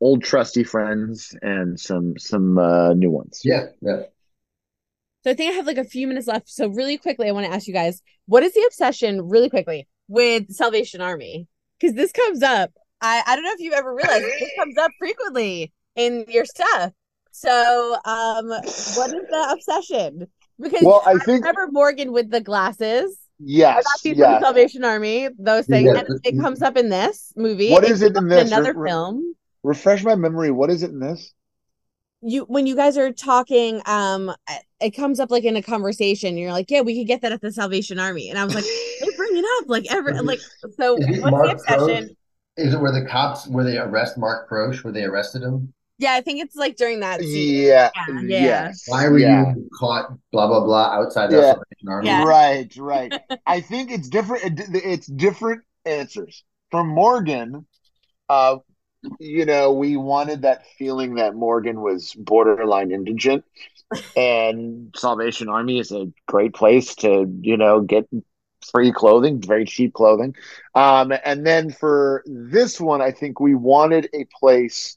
old 0.00 0.22
trusty 0.22 0.64
friends 0.64 1.34
and 1.42 1.78
some 1.78 2.18
some 2.18 2.58
uh 2.58 2.92
new 2.94 3.10
ones 3.10 3.42
Yeah, 3.44 3.66
yeah. 3.80 4.02
So 5.26 5.32
I 5.32 5.34
think 5.34 5.52
I 5.52 5.56
have 5.56 5.66
like 5.66 5.76
a 5.76 5.84
few 5.84 6.06
minutes 6.06 6.28
left. 6.28 6.48
So 6.48 6.68
really 6.68 6.98
quickly, 6.98 7.28
I 7.28 7.32
want 7.32 7.46
to 7.46 7.52
ask 7.52 7.66
you 7.66 7.74
guys, 7.74 8.00
what 8.26 8.44
is 8.44 8.54
the 8.54 8.62
obsession, 8.64 9.28
really 9.28 9.50
quickly, 9.50 9.88
with 10.06 10.52
Salvation 10.52 11.00
Army? 11.00 11.48
Because 11.80 11.96
this 11.96 12.12
comes 12.12 12.44
up. 12.44 12.70
I 13.00 13.24
I 13.26 13.34
don't 13.34 13.44
know 13.44 13.50
if 13.50 13.58
you've 13.58 13.74
ever 13.74 13.92
realized 13.92 14.22
this 14.22 14.52
comes 14.56 14.78
up 14.78 14.92
frequently 15.00 15.72
in 15.96 16.26
your 16.28 16.44
stuff. 16.44 16.92
So 17.32 17.96
um, 18.04 18.46
what 18.46 19.12
is 19.12 19.26
the 19.28 19.48
obsession? 19.52 20.28
Because 20.60 20.82
well 20.82 21.02
i 21.06 21.12
think 21.18 21.44
remember 21.44 21.68
Morgan 21.70 22.12
with 22.12 22.30
the 22.30 22.40
glasses. 22.40 23.18
I 23.38 23.44
yes 23.44 23.84
got 23.84 24.02
these 24.02 24.12
from 24.14 24.18
yes 24.20 24.40
the 24.40 24.46
Salvation 24.46 24.84
Army, 24.84 25.28
those 25.38 25.66
things, 25.66 25.86
Yeah, 25.92 26.00
and 26.00 26.20
it 26.24 26.40
comes 26.40 26.62
up 26.62 26.76
in 26.78 26.88
this 26.88 27.32
movie. 27.36 27.70
What 27.70 27.84
is 27.84 28.00
it 28.02 28.16
in 28.16 28.28
this? 28.28 28.50
Another 28.50 28.72
Re- 28.72 28.80
re- 28.80 28.90
film. 28.90 29.34
refresh 29.62 30.02
my 30.04 30.14
memory 30.14 30.50
what 30.50 30.70
is 30.70 30.82
it 30.82 30.90
in 30.90 31.00
this 31.00 31.34
you 32.22 32.44
when 32.44 32.66
you 32.66 32.74
guys 32.74 32.96
are 32.96 33.12
talking 33.12 33.82
um 33.86 34.32
it 34.80 34.90
comes 34.92 35.20
up 35.20 35.30
like 35.30 35.44
in 35.44 35.56
a 35.56 35.62
conversation 35.62 36.36
you're 36.38 36.52
like 36.52 36.70
yeah 36.70 36.80
we 36.80 36.96
could 36.98 37.06
get 37.06 37.20
that 37.20 37.32
at 37.32 37.40
the 37.42 37.52
salvation 37.52 37.98
army 37.98 38.30
and 38.30 38.38
i 38.38 38.44
was 38.44 38.54
like 38.54 38.64
they 39.00 39.16
bring 39.16 39.36
it 39.36 39.44
up 39.58 39.68
like 39.68 39.84
every 39.90 40.14
like 40.20 40.40
so 40.78 40.96
Is 40.96 41.18
it 41.18 41.20
what's 41.22 41.36
the 41.36 41.50
obsession 41.52 41.86
Croce? 41.86 42.16
Is 42.56 42.72
it 42.74 42.80
where 42.80 42.92
the 42.92 43.04
cops 43.06 43.46
where 43.48 43.64
they 43.64 43.76
arrest 43.76 44.16
Mark 44.16 44.48
Croce, 44.48 44.82
where 44.82 44.92
they 44.92 45.04
arrested 45.04 45.42
him? 45.42 45.74
Yeah 45.98 46.14
i 46.14 46.20
think 46.20 46.40
it's 46.42 46.56
like 46.56 46.76
during 46.76 47.00
that 47.00 47.20
scene 47.20 47.64
yeah, 47.66 47.90
Yeah, 48.08 48.20
yeah. 48.22 48.42
yes 48.42 48.82
Why 48.86 49.08
were 49.08 49.18
yeah. 49.18 49.54
you 49.56 49.68
caught? 49.78 50.10
Blah 50.32 50.46
blah 50.48 50.64
blah 50.64 50.86
outside 50.92 51.30
the 51.30 51.36
Yeah. 51.38 51.52
Salvation 51.54 51.88
Army. 51.88 52.06
Yeah. 52.08 52.24
Right, 52.24 52.76
right. 52.76 53.12
I 53.46 53.60
think 53.60 53.90
it's 53.90 54.08
different. 54.08 54.60
it- 54.60 54.82
It's 54.84 55.06
different 55.06 55.62
answers. 55.84 56.44
from 56.70 56.88
Morgan, 56.88 57.64
uh, 58.28 58.56
you 59.20 59.46
know, 59.46 59.72
we 59.72 59.96
wanted 59.96 60.42
that 60.42 60.66
feeling 60.78 61.14
that 61.14 61.34
Morgan 61.34 61.80
was 61.80 62.12
borderline 62.14 62.90
indigent, 62.90 63.44
and 64.16 64.92
Salvation 64.96 65.48
Army 65.48 65.78
is 65.78 65.92
a 65.92 66.08
great 66.26 66.54
place 66.54 66.94
to, 66.96 67.24
you 67.40 67.56
know, 67.56 67.80
get 67.80 68.08
free 68.72 68.90
clothing, 68.92 69.40
very 69.40 69.64
cheap 69.64 69.92
clothing. 69.94 70.34
Um, 70.74 71.12
and 71.24 71.46
then 71.46 71.70
for 71.70 72.24
this 72.26 72.80
one, 72.80 73.00
I 73.00 73.12
think 73.12 73.38
we 73.38 73.54
wanted 73.54 74.08
a 74.12 74.26
place 74.40 74.96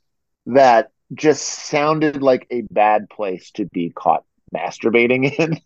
that 0.54 0.92
just 1.14 1.42
sounded 1.44 2.22
like 2.22 2.46
a 2.52 2.62
bad 2.62 3.10
place 3.10 3.52
to 3.52 3.66
be 3.66 3.90
caught 3.90 4.24
masturbating 4.56 5.32
in. 5.38 5.60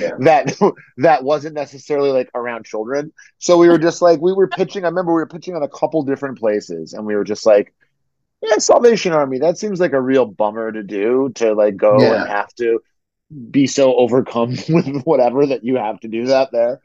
Yeah. 0.00 0.10
that 0.20 0.74
that 0.98 1.24
wasn't 1.24 1.54
necessarily 1.54 2.10
like 2.10 2.30
around 2.34 2.64
children. 2.66 3.12
So 3.38 3.56
we 3.58 3.68
were 3.68 3.78
just 3.78 4.02
like 4.02 4.20
we 4.20 4.32
were 4.32 4.48
pitching 4.48 4.84
i 4.84 4.88
remember 4.88 5.12
we 5.12 5.20
were 5.22 5.26
pitching 5.26 5.56
on 5.56 5.62
a 5.62 5.68
couple 5.68 6.02
different 6.02 6.38
places 6.38 6.92
and 6.92 7.06
we 7.06 7.14
were 7.14 7.24
just 7.24 7.46
like 7.46 7.74
yeah 8.42 8.58
salvation 8.58 9.12
army 9.12 9.38
that 9.38 9.56
seems 9.56 9.80
like 9.80 9.92
a 9.94 10.00
real 10.00 10.26
bummer 10.26 10.70
to 10.70 10.82
do 10.82 11.30
to 11.34 11.54
like 11.54 11.76
go 11.76 11.98
Yeah. 11.98 12.20
and 12.20 12.28
have 12.28 12.52
to 12.56 12.80
be 13.50 13.66
so 13.66 13.94
overcome 13.96 14.50
with 14.68 15.02
whatever 15.04 15.46
that 15.46 15.64
you 15.64 15.76
have 15.76 15.98
to 16.00 16.08
do 16.08 16.26
that 16.26 16.50
there. 16.52 16.80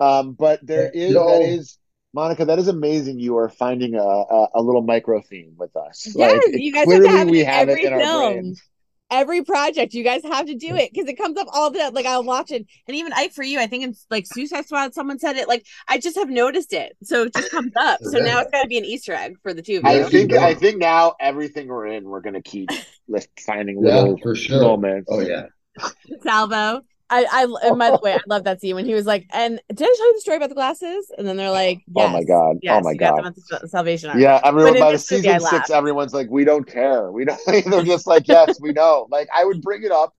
Um 0.00 0.32
but 0.32 0.66
there 0.66 0.90
is 0.92 1.12
know- 1.14 1.28
that 1.28 1.42
is 1.48 1.78
monica 2.14 2.44
that 2.44 2.58
is 2.58 2.68
amazing 2.68 3.18
you 3.18 3.36
are 3.36 3.48
finding 3.48 3.94
a 3.94 3.98
a, 4.02 4.48
a 4.54 4.62
little 4.62 4.82
micro 4.82 5.20
theme 5.20 5.52
with 5.58 5.74
us 5.76 6.06
Yes, 6.14 6.42
like 6.44 6.60
you 6.60 6.72
guys 6.72 6.90
have 6.90 7.02
to 7.02 7.08
clearly 7.08 7.08
have 7.08 7.28
it 7.28 7.30
we 7.30 7.40
in 7.40 7.46
have 7.46 7.68
it 7.68 7.72
every 7.72 7.84
in 7.84 7.92
our 7.92 8.00
film. 8.00 8.32
brains 8.34 8.62
every 9.10 9.42
project 9.44 9.92
you 9.92 10.02
guys 10.02 10.22
have 10.24 10.46
to 10.46 10.54
do 10.54 10.72
mm. 10.72 10.80
it 10.80 10.90
because 10.92 11.08
it 11.08 11.14
comes 11.16 11.36
up 11.36 11.46
all 11.52 11.70
the 11.70 11.78
time. 11.78 11.92
like 11.92 12.06
i'll 12.06 12.24
watch 12.24 12.50
it 12.50 12.64
and 12.88 12.96
even 12.96 13.12
ike 13.12 13.32
for 13.32 13.42
you 13.44 13.60
i 13.60 13.66
think 13.66 13.84
it's 13.84 14.06
like 14.10 14.26
suicide 14.26 14.64
squad 14.64 14.94
someone 14.94 15.18
said 15.18 15.36
it 15.36 15.46
like 15.46 15.64
i 15.88 15.98
just 15.98 16.16
have 16.16 16.30
noticed 16.30 16.72
it 16.72 16.96
so 17.02 17.24
it 17.24 17.34
just 17.34 17.50
comes 17.50 17.72
up 17.76 18.00
so 18.02 18.18
now 18.18 18.40
it's 18.40 18.50
got 18.50 18.62
to 18.62 18.68
be 18.68 18.78
an 18.78 18.84
easter 18.84 19.12
egg 19.12 19.36
for 19.42 19.52
the 19.52 19.60
two 19.62 19.78
of 19.78 19.84
I 19.84 19.92
you 19.94 20.00
Yeah. 20.00 20.08
think 20.08 20.32
Yeah. 20.32 20.44
I 20.44 20.54
think 20.54 20.78
now 20.78 21.14
everything 21.20 21.68
we're 21.68 21.86
in, 21.88 22.04
we're 22.04 22.22
gonna 22.22 22.42
keep 22.42 22.70
like 23.06 23.28
finding 23.46 23.76
Yeah, 23.84 23.96
little 24.00 24.18
for 24.18 24.34
sure. 24.34 24.60
moments. 24.60 25.08
Oh 25.12 25.20
yeah. 25.20 25.46
Salvo. 26.22 26.82
I, 27.14 27.26
I, 27.30 27.68
and 27.68 27.78
by 27.78 27.90
the 27.92 28.00
way, 28.02 28.14
I 28.14 28.20
love 28.26 28.42
that 28.44 28.60
scene 28.60 28.74
when 28.74 28.86
he 28.86 28.92
was 28.92 29.06
like, 29.06 29.26
and 29.32 29.60
did 29.68 29.82
I 29.82 29.94
tell 29.96 30.06
you 30.06 30.14
the 30.14 30.20
story 30.20 30.36
about 30.36 30.48
the 30.48 30.56
glasses? 30.56 31.12
And 31.16 31.26
then 31.26 31.36
they're 31.36 31.50
like, 31.50 31.84
Oh 31.94 32.08
my 32.08 32.24
god! 32.24 32.56
Oh 32.56 32.58
yes, 32.60 32.80
oh 32.80 32.84
my 32.84 32.94
god! 32.94 33.68
Salvation 33.68 34.10
Army. 34.10 34.22
Yeah, 34.22 34.40
everyone 34.42 34.80
by 34.80 34.92
the 34.92 34.98
season 34.98 35.38
six, 35.38 35.70
everyone's 35.70 36.12
like, 36.12 36.28
we 36.28 36.44
don't 36.44 36.66
care. 36.66 37.12
We 37.12 37.24
don't. 37.24 37.40
They're 37.46 37.84
just 37.84 38.08
like, 38.08 38.26
yes, 38.26 38.60
we 38.60 38.72
know. 38.72 39.06
Like 39.10 39.28
I 39.32 39.44
would 39.44 39.62
bring 39.62 39.84
it 39.84 39.92
up, 39.92 40.12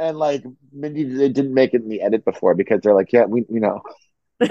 and 0.00 0.18
like 0.18 0.42
Mindy, 0.72 1.04
they 1.04 1.28
didn't 1.28 1.54
make 1.54 1.72
it 1.72 1.82
in 1.82 1.88
the 1.88 2.02
edit 2.02 2.24
before 2.24 2.54
because 2.54 2.80
they're 2.80 2.94
like, 2.94 3.12
yeah, 3.12 3.26
we 3.26 3.44
we 3.48 3.60
know. 3.60 3.80
We 4.40 4.46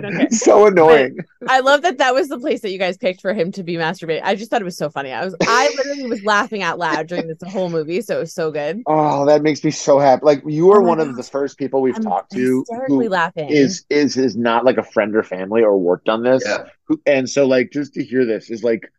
don't 0.00 0.02
care. 0.18 0.30
so 0.30 0.66
annoying. 0.66 1.18
I 1.48 1.60
love 1.60 1.82
that 1.82 1.98
that 1.98 2.14
was 2.14 2.28
the 2.28 2.38
place 2.38 2.60
that 2.62 2.70
you 2.70 2.78
guys 2.78 2.96
picked 2.96 3.20
for 3.20 3.32
him 3.34 3.52
to 3.52 3.62
be 3.62 3.74
masturbating. 3.74 4.22
I 4.24 4.34
just 4.34 4.50
thought 4.50 4.60
it 4.60 4.64
was 4.64 4.76
so 4.76 4.88
funny. 4.90 5.12
I 5.12 5.24
was, 5.24 5.34
I 5.42 5.70
literally 5.76 6.06
was 6.08 6.24
laughing 6.24 6.62
out 6.62 6.78
loud 6.78 7.06
during 7.08 7.26
this 7.28 7.38
whole 7.52 7.68
movie, 7.70 8.00
so 8.00 8.16
it 8.16 8.20
was 8.20 8.32
so 8.34 8.50
good. 8.50 8.82
Oh, 8.86 9.26
that 9.26 9.42
makes 9.42 9.62
me 9.64 9.70
so 9.70 9.98
happy. 9.98 10.24
Like 10.24 10.42
you 10.46 10.70
are 10.70 10.78
Oh 10.78 10.82
my 10.82 10.88
one 10.88 11.00
of 11.00 11.16
the 11.16 11.22
first 11.22 11.58
people 11.58 11.82
we've 11.82 11.96
I'm 11.96 12.02
talked 12.02 12.32
to 12.32 12.64
hysterically 12.68 13.06
who 13.06 13.10
laughing. 13.10 13.48
is 13.50 13.84
is 13.90 14.16
is 14.16 14.36
not 14.36 14.64
like 14.64 14.78
a 14.78 14.82
friend 14.84 15.14
or 15.16 15.22
family 15.22 15.62
or 15.62 15.76
worked 15.78 16.08
on 16.08 16.22
this. 16.22 16.42
Yeah. 16.46 16.64
and 17.06 17.28
so 17.28 17.46
like 17.46 17.70
just 17.72 17.94
to 17.94 18.04
hear 18.04 18.24
this 18.24 18.50
is 18.50 18.62
like 18.64 18.84
it- 18.84 18.90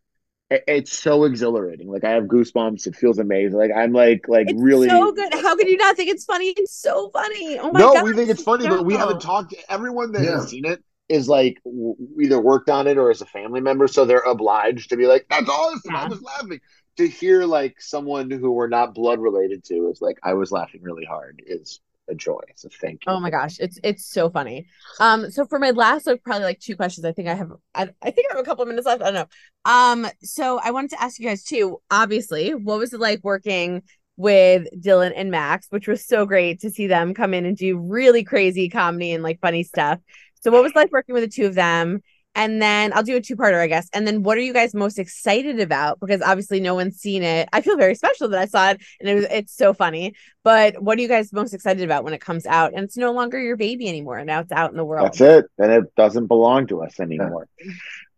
it's 0.68 0.92
so 0.92 1.24
exhilarating 1.24 1.88
like 1.88 2.04
i 2.04 2.10
have 2.12 2.26
goosebumps 2.26 2.86
it 2.86 2.96
feels 2.96 3.20
amazing 3.20 3.58
like 3.58 3.72
i'm 3.76 3.94
like 3.94 4.28
like 4.28 4.48
it's 4.50 4.62
really 4.62 4.90
so 4.90 5.12
good. 5.14 5.34
How 5.34 5.56
could 5.56 5.68
you 5.68 5.78
not 5.78 5.96
think 5.96 6.10
it's 6.10 6.26
funny? 6.26 6.50
It's 6.58 6.76
so 6.76 7.10
funny. 7.12 7.58
Oh 7.58 7.72
my 7.72 7.80
no 7.80 7.94
god! 7.94 8.00
No, 8.00 8.04
we 8.04 8.14
think 8.14 8.30
it's 8.30 8.44
funny 8.44 8.68
but 8.68 8.86
we 8.86 8.96
haven't 8.96 9.22
talked 9.22 9.52
to 9.52 9.72
everyone 9.72 10.12
that 10.12 10.24
Yeah. 10.26 10.32
has 10.42 10.50
seen 10.50 10.66
it 10.66 10.84
is 11.08 11.28
like 11.30 11.58
w- 11.64 11.96
either 12.22 12.40
worked 12.40 12.70
on 12.70 12.88
it 12.88 12.98
or 12.98 13.12
is 13.12 13.22
a 13.22 13.26
family 13.26 13.62
member 13.62 13.88
so 13.88 14.06
they're 14.06 14.20
obliged 14.20 14.90
to 14.90 14.98
be 14.98 15.08
like 15.08 15.26
that's 15.30 15.50
awesome 15.50 15.96
i 15.96 16.06
was 16.08 16.22
laughing 16.22 16.60
to 16.98 17.08
hear 17.08 17.46
like 17.46 17.80
someone 17.80 18.30
who 18.30 18.52
we're 18.52 18.68
not 18.68 18.94
blood 18.94 19.20
related 19.20 19.64
to 19.66 19.90
is 19.90 20.02
like 20.02 20.18
i 20.24 20.34
was 20.34 20.52
laughing 20.52 20.82
really 20.84 21.06
hard 21.06 21.42
is 21.46 21.80
a 22.12 22.16
joy 22.16 22.42
so 22.56 22.70
thank 22.82 23.06
you 23.06 23.12
Oh 23.12 23.20
my 23.20 23.30
gosh, 23.30 23.60
it's 23.60 23.78
it's 23.84 24.06
so 24.06 24.30
funny. 24.30 24.68
Um, 25.00 25.32
so 25.32 25.46
for 25.46 25.60
my 25.60 25.72
last 25.72 26.08
like 26.08 26.24
probably 26.24 26.46
like 26.46 26.60
two 26.60 26.78
questions, 26.78 27.04
I 27.04 27.12
think 27.12 27.28
I 27.28 27.34
have 27.34 27.52
I, 27.76 27.90
I 28.02 28.12
think 28.12 28.28
I 28.30 28.36
have 28.36 28.42
a 28.42 28.46
couple 28.46 28.62
of 28.62 28.70
minutes 28.70 28.86
left. 28.86 29.02
I 29.02 29.12
don't 29.12 29.14
know. 29.14 29.72
Um, 29.72 30.08
so 30.24 30.60
I 30.64 30.72
wanted 30.72 30.92
to 30.92 31.04
ask 31.04 31.20
you 31.20 31.28
guys 31.28 31.44
too. 31.44 31.82
Obviously, 31.92 32.56
what 32.56 32.80
was 32.80 32.94
it 32.94 33.02
like 33.02 33.20
working 33.24 33.84
with 34.16 34.68
Dylan 34.80 35.12
and 35.16 35.32
Max, 35.32 35.68
which 35.72 35.88
was 35.88 36.06
so 36.06 36.26
great 36.26 36.62
to 36.62 36.70
see 36.70 36.88
them 36.88 37.14
come 37.14 37.34
in 37.34 37.46
and 37.46 37.58
do 37.58 37.78
really 37.78 38.24
crazy 38.24 38.70
comedy 38.70 39.12
and 39.12 39.24
like 39.24 39.42
funny 39.42 39.64
stuff. 39.64 40.00
So 40.42 40.52
what 40.52 40.64
was 40.64 40.72
it 40.72 40.76
like 40.78 40.92
working 40.92 41.14
with 41.14 41.24
the 41.24 41.30
two 41.30 41.48
of 41.48 41.56
them? 41.56 42.02
And 42.34 42.62
then 42.62 42.94
I'll 42.94 43.04
do 43.04 43.18
a 43.18 43.22
two-parter, 43.22 43.60
I 43.60 43.68
guess. 43.68 43.90
And 43.94 44.08
then 44.08 44.24
what 44.24 44.38
are 44.38 44.42
you 44.42 44.54
guys 44.54 44.74
most 44.74 44.98
excited 44.98 45.60
about? 45.60 46.00
Because 46.00 46.22
obviously 46.22 46.62
no 46.62 46.76
one's 46.76 46.96
seen 46.98 47.24
it. 47.24 47.50
I 47.52 47.60
feel 47.62 47.76
very 47.78 47.94
special 47.96 48.30
that 48.30 48.40
I 48.40 48.46
saw 48.46 48.70
it 48.72 48.82
and 49.02 49.10
it 49.10 49.16
was 49.16 49.26
it's 49.30 49.54
so 49.56 49.74
funny. 49.74 50.14
But 50.44 50.82
what 50.82 50.98
are 50.98 51.02
you 51.02 51.10
guys 51.10 51.34
most 51.34 51.54
excited 51.54 51.84
about 51.84 52.04
when 52.06 52.14
it 52.14 52.22
comes 52.22 52.46
out? 52.46 52.74
And 52.74 52.84
it's 52.86 52.96
no 52.96 53.12
longer 53.12 53.38
your 53.38 53.58
baby 53.58 53.90
anymore. 53.90 54.24
Now 54.24 54.40
it's 54.40 54.52
out 54.52 54.72
in 54.72 54.78
the 54.78 54.86
world. 54.86 55.06
that's 55.08 55.20
it 55.22 55.46
and 55.58 55.72
it 55.72 55.94
doesn't 55.96 56.28
belong 56.28 56.68
to 56.68 56.82
us 56.84 57.00
anymore 57.02 57.48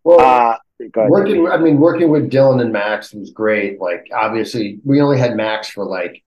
Well, 0.03 0.19
uh 0.21 0.57
ahead, 0.79 1.09
working 1.09 1.35
Jimmy. 1.35 1.47
i 1.49 1.57
mean 1.57 1.79
working 1.79 2.09
with 2.09 2.29
dylan 2.29 2.61
and 2.61 2.71
max 2.73 3.13
was 3.13 3.31
great 3.31 3.79
like 3.79 4.07
obviously 4.13 4.79
we 4.83 5.01
only 5.01 5.17
had 5.17 5.35
max 5.35 5.69
for 5.69 5.85
like 5.85 6.23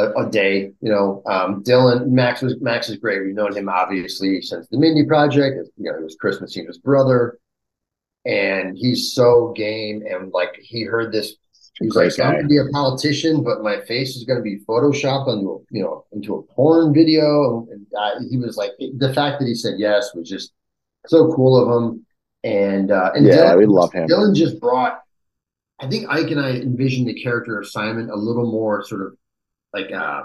a, 0.00 0.12
a 0.22 0.30
day 0.30 0.72
you 0.80 0.90
know 0.90 1.22
um 1.26 1.62
dylan 1.64 2.08
max 2.08 2.42
was 2.42 2.60
max 2.60 2.88
is 2.88 2.96
great. 2.96 3.22
We've 3.22 3.34
known 3.34 3.56
him 3.56 3.68
obviously 3.68 4.40
since 4.42 4.66
the 4.68 4.78
mindy 4.78 5.04
project. 5.04 5.56
You 5.76 5.90
know 5.90 5.98
he 5.98 6.04
was 6.04 6.16
chris 6.20 6.40
messina's 6.40 6.78
brother. 6.78 7.38
And 8.26 8.76
he's 8.76 9.14
so 9.14 9.54
game 9.56 10.02
and 10.06 10.30
like 10.32 10.54
he 10.60 10.84
heard 10.84 11.10
this 11.10 11.36
he's 11.80 11.94
like 11.94 12.12
i'm 12.20 12.34
gonna 12.34 12.46
be 12.46 12.58
a 12.58 12.66
politician 12.66 13.42
but 13.42 13.62
my 13.62 13.80
face 13.80 14.14
is 14.14 14.24
gonna 14.24 14.42
be 14.42 14.58
photoshopped 14.68 15.26
onto 15.26 15.50
a 15.52 15.58
you 15.70 15.82
know 15.82 16.04
into 16.12 16.34
a 16.34 16.42
porn 16.54 16.92
video. 16.92 17.66
And 17.70 17.86
uh, 17.98 18.20
he 18.28 18.36
was 18.36 18.56
like 18.56 18.72
the 18.78 19.14
fact 19.14 19.40
that 19.40 19.46
he 19.46 19.54
said 19.54 19.74
yes 19.78 20.10
was 20.14 20.28
just 20.28 20.52
so 21.06 21.32
cool 21.34 21.56
of 21.56 21.82
him. 21.82 22.06
And 22.44 22.90
uh 22.90 23.12
and 23.14 23.26
Yeah, 23.26 23.54
Dylan, 23.54 23.58
we 23.58 23.66
love 23.66 23.92
him. 23.92 24.06
Dylan 24.08 24.34
just 24.34 24.60
brought 24.60 25.00
I 25.80 25.88
think 25.88 26.08
Ike 26.10 26.30
and 26.30 26.40
I 26.40 26.50
envisioned 26.50 27.08
the 27.08 27.22
character 27.22 27.58
of 27.58 27.66
Simon 27.66 28.10
a 28.10 28.16
little 28.16 28.50
more 28.50 28.84
sort 28.84 29.00
of 29.00 29.16
like 29.72 29.92
uh 29.92 30.24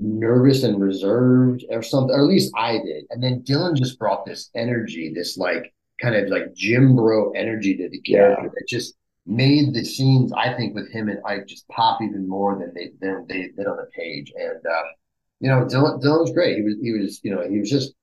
nervous 0.00 0.64
and 0.64 0.80
reserved 0.80 1.64
or 1.70 1.82
something, 1.82 2.14
or 2.14 2.20
at 2.20 2.28
least 2.28 2.52
I 2.56 2.72
did. 2.72 3.04
And 3.10 3.22
then 3.22 3.42
Dylan 3.42 3.76
just 3.76 3.98
brought 3.98 4.26
this 4.26 4.50
energy, 4.54 5.12
this 5.14 5.36
like 5.36 5.72
kind 6.00 6.14
of 6.14 6.28
like 6.28 6.54
gym 6.54 6.96
bro 6.96 7.30
energy 7.32 7.76
to 7.76 7.88
the 7.88 8.00
character 8.00 8.44
yeah. 8.44 8.48
that 8.54 8.68
just 8.68 8.94
made 9.26 9.72
the 9.72 9.84
scenes, 9.84 10.32
I 10.32 10.54
think, 10.54 10.74
with 10.74 10.90
him 10.90 11.08
and 11.08 11.20
Ike 11.24 11.46
just 11.46 11.66
pop 11.68 12.02
even 12.02 12.28
more 12.28 12.58
than 12.58 12.72
they 12.74 12.90
than 13.00 13.26
they 13.28 13.48
did 13.56 13.66
on 13.66 13.76
the 13.76 13.88
page. 13.96 14.32
And 14.36 14.66
uh, 14.66 14.82
you 15.40 15.48
know, 15.48 15.64
Dylan 15.64 16.02
Dylan 16.02 16.20
was 16.20 16.32
great. 16.32 16.56
He 16.56 16.62
was 16.62 16.74
he 16.82 16.92
was 16.92 17.20
you 17.22 17.34
know 17.34 17.48
he 17.48 17.58
was 17.58 17.70
just 17.70 17.94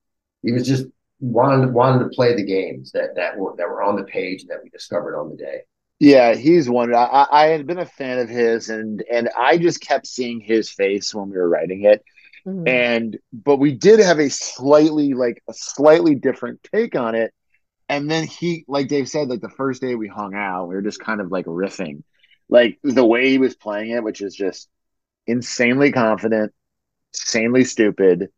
he 0.42 0.52
was 0.52 0.66
just 0.66 0.86
wanted 1.20 1.72
wanted 1.72 2.02
to 2.04 2.10
play 2.10 2.34
the 2.34 2.44
games 2.44 2.90
that 2.92 3.14
that 3.16 3.36
were 3.36 3.54
that 3.56 3.68
were 3.68 3.82
on 3.82 3.96
the 3.96 4.04
page 4.04 4.42
and 4.42 4.50
that 4.50 4.62
we 4.62 4.70
discovered 4.70 5.16
on 5.18 5.30
the 5.30 5.36
day. 5.36 5.60
Yeah, 6.02 6.34
he's 6.34 6.68
one. 6.68 6.92
I, 6.92 7.28
I 7.30 7.46
had 7.46 7.64
been 7.64 7.78
a 7.78 7.86
fan 7.86 8.18
of 8.18 8.28
his, 8.28 8.70
and 8.70 9.04
and 9.08 9.30
I 9.38 9.56
just 9.56 9.80
kept 9.80 10.08
seeing 10.08 10.40
his 10.40 10.68
face 10.68 11.14
when 11.14 11.30
we 11.30 11.36
were 11.36 11.48
writing 11.48 11.84
it, 11.84 12.04
mm-hmm. 12.44 12.66
and 12.66 13.18
but 13.32 13.58
we 13.58 13.70
did 13.70 14.00
have 14.00 14.18
a 14.18 14.28
slightly 14.28 15.14
like 15.14 15.44
a 15.48 15.54
slightly 15.54 16.16
different 16.16 16.60
take 16.74 16.96
on 16.96 17.14
it, 17.14 17.32
and 17.88 18.10
then 18.10 18.26
he, 18.26 18.64
like 18.66 18.88
Dave 18.88 19.08
said, 19.08 19.28
like 19.28 19.42
the 19.42 19.48
first 19.48 19.80
day 19.80 19.94
we 19.94 20.08
hung 20.08 20.34
out, 20.34 20.66
we 20.66 20.74
were 20.74 20.82
just 20.82 20.98
kind 20.98 21.20
of 21.20 21.30
like 21.30 21.46
riffing, 21.46 22.02
like 22.48 22.80
the 22.82 23.06
way 23.06 23.28
he 23.28 23.38
was 23.38 23.54
playing 23.54 23.92
it, 23.92 24.02
which 24.02 24.22
is 24.22 24.34
just 24.34 24.68
insanely 25.28 25.92
confident, 25.92 26.52
insanely 27.14 27.62
stupid, 27.62 28.28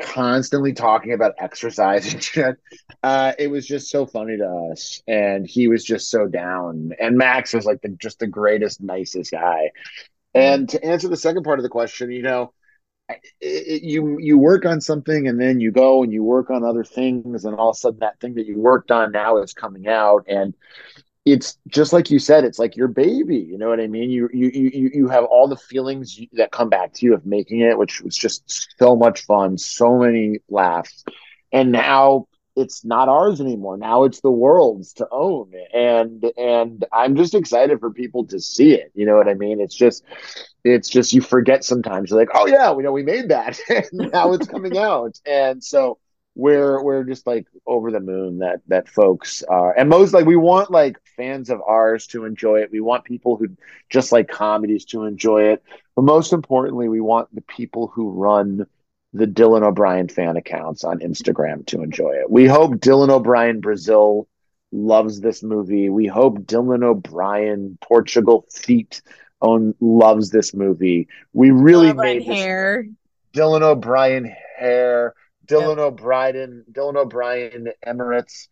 constantly 0.00 0.72
talking 0.72 1.12
about 1.12 1.34
exercise 1.38 2.12
and 2.12 2.22
shit. 2.22 2.56
Uh, 3.02 3.32
it 3.38 3.48
was 3.48 3.66
just 3.66 3.90
so 3.90 4.06
funny 4.06 4.36
to 4.36 4.70
us, 4.72 5.02
and 5.06 5.46
he 5.46 5.68
was 5.68 5.84
just 5.84 6.10
so 6.10 6.26
down. 6.26 6.92
And 7.00 7.16
Max 7.16 7.52
was 7.52 7.64
like 7.64 7.82
the 7.82 7.90
just 7.90 8.18
the 8.18 8.26
greatest, 8.26 8.80
nicest 8.80 9.32
guy. 9.32 9.70
And 10.34 10.68
to 10.70 10.84
answer 10.84 11.08
the 11.08 11.16
second 11.16 11.44
part 11.44 11.58
of 11.58 11.62
the 11.62 11.70
question, 11.70 12.10
you 12.10 12.22
know, 12.22 12.52
it, 13.08 13.20
it, 13.40 13.82
you 13.82 14.18
you 14.20 14.36
work 14.36 14.66
on 14.66 14.80
something 14.80 15.28
and 15.28 15.40
then 15.40 15.60
you 15.60 15.70
go 15.70 16.02
and 16.02 16.12
you 16.12 16.22
work 16.22 16.50
on 16.50 16.64
other 16.64 16.84
things, 16.84 17.44
and 17.44 17.54
all 17.54 17.70
of 17.70 17.76
a 17.76 17.78
sudden 17.78 18.00
that 18.00 18.20
thing 18.20 18.34
that 18.34 18.46
you 18.46 18.58
worked 18.58 18.90
on 18.90 19.12
now 19.12 19.38
is 19.38 19.54
coming 19.54 19.86
out, 19.88 20.24
and 20.28 20.54
it's 21.26 21.58
just 21.68 21.92
like 21.92 22.10
you 22.10 22.20
said 22.20 22.44
it's 22.44 22.58
like 22.58 22.76
your 22.76 22.88
baby 22.88 23.38
you 23.38 23.58
know 23.58 23.68
what 23.68 23.80
i 23.80 23.88
mean? 23.88 24.10
You 24.10 24.30
you 24.32 24.50
you 24.54 24.90
you 24.94 25.08
have 25.08 25.24
all 25.24 25.48
the 25.48 25.56
feelings 25.56 26.18
that 26.34 26.52
come 26.52 26.70
back 26.70 26.94
to 26.94 27.06
you 27.06 27.14
of 27.14 27.26
making 27.26 27.60
it 27.60 27.78
which 27.78 28.00
was 28.00 28.16
just 28.16 28.68
so 28.78 28.96
much 28.96 29.26
fun 29.26 29.58
so 29.58 29.98
many 29.98 30.38
laughs. 30.48 31.04
And 31.52 31.72
now 31.72 32.28
it's 32.56 32.84
not 32.84 33.08
ours 33.08 33.40
anymore. 33.40 33.76
Now 33.76 34.04
it's 34.04 34.20
the 34.20 34.30
world's 34.30 34.94
to 34.94 35.08
own. 35.10 35.52
And 35.74 36.24
and 36.38 36.84
i'm 36.92 37.16
just 37.16 37.34
excited 37.34 37.80
for 37.80 37.90
people 37.92 38.24
to 38.28 38.40
see 38.40 38.74
it 38.74 38.92
you 38.94 39.04
know 39.06 39.16
what 39.16 39.28
i 39.28 39.34
mean? 39.34 39.60
It's 39.60 39.74
just 39.76 40.04
it's 40.64 40.88
just 40.88 41.12
you 41.12 41.20
forget 41.20 41.64
sometimes. 41.64 42.10
You're 42.10 42.20
like 42.20 42.30
oh 42.34 42.46
yeah 42.46 42.72
we 42.72 42.84
know 42.84 42.92
we 42.92 43.02
made 43.02 43.28
that. 43.30 43.58
And 43.68 44.12
now 44.12 44.32
it's 44.32 44.46
coming 44.46 44.78
out. 44.90 45.18
And 45.26 45.62
so 45.62 45.98
we're 46.36 46.82
we're 46.82 47.02
just 47.02 47.26
like 47.26 47.46
over 47.66 47.90
the 47.90 47.98
moon 47.98 48.38
that 48.38 48.60
that 48.68 48.88
folks 48.88 49.42
are. 49.42 49.72
And 49.72 49.88
most 49.88 50.12
like 50.12 50.26
we 50.26 50.36
want 50.36 50.70
like 50.70 50.98
fans 51.16 51.48
of 51.48 51.62
ours 51.66 52.06
to 52.08 52.26
enjoy 52.26 52.60
it. 52.60 52.70
We 52.70 52.80
want 52.80 53.04
people 53.04 53.36
who 53.36 53.48
just 53.88 54.12
like 54.12 54.28
comedies 54.28 54.84
to 54.86 55.04
enjoy 55.04 55.44
it. 55.44 55.64
But 55.96 56.02
most 56.02 56.34
importantly 56.34 56.88
we 56.88 57.00
want 57.00 57.34
the 57.34 57.40
people 57.40 57.88
who 57.88 58.10
run 58.10 58.66
the 59.14 59.26
dylan 59.26 59.62
o'brien 59.62 60.08
fan 60.08 60.36
accounts 60.36 60.84
on 60.84 60.98
instagram 60.98 61.64
to 61.68 61.82
enjoy 61.82 62.10
it. 62.10 62.30
We 62.30 62.46
hope 62.46 62.74
dylan 62.74 63.08
o'brien 63.08 63.60
brazil 63.60 64.28
loves 64.72 65.20
this 65.20 65.42
movie. 65.42 65.88
We 65.88 66.06
hope 66.06 66.40
dylan 66.40 66.84
o'brien 66.84 67.78
portugal 67.80 68.46
feet 68.52 69.00
own 69.40 69.74
loves 69.80 70.28
this 70.28 70.52
movie. 70.52 71.08
We 71.32 71.50
really 71.50 71.92
dylan 71.92 71.96
made 71.96 72.26
this, 72.26 72.36
hair. 72.36 72.86
Dylan 73.32 73.62
o'brien 73.62 74.30
hair 74.58 75.14
Dylan 75.46 75.76
yep. 75.76 75.86
O'Brien, 75.86 76.64
Dylan 76.70 76.96
O'Brien 76.96 77.68
Emirates. 77.86 78.48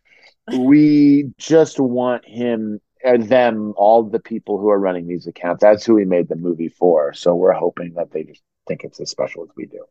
we 0.57 1.31
just 1.37 1.79
want 1.79 2.27
him 2.27 2.79
and 3.03 3.23
uh, 3.23 3.25
them, 3.27 3.73
all 3.77 4.03
the 4.03 4.19
people 4.19 4.59
who 4.59 4.69
are 4.69 4.79
running 4.79 5.07
these 5.07 5.27
accounts. 5.27 5.61
That's 5.61 5.85
who 5.85 5.95
we 5.95 6.05
made 6.05 6.27
the 6.27 6.35
movie 6.35 6.69
for. 6.69 7.13
So 7.13 7.35
we're 7.35 7.53
hoping 7.53 7.93
that 7.95 8.11
they 8.11 8.23
just 8.23 8.41
think 8.67 8.83
it's 8.83 8.99
as 8.99 9.09
special 9.09 9.43
as 9.43 9.49
we 9.55 9.65
do. 9.67 9.85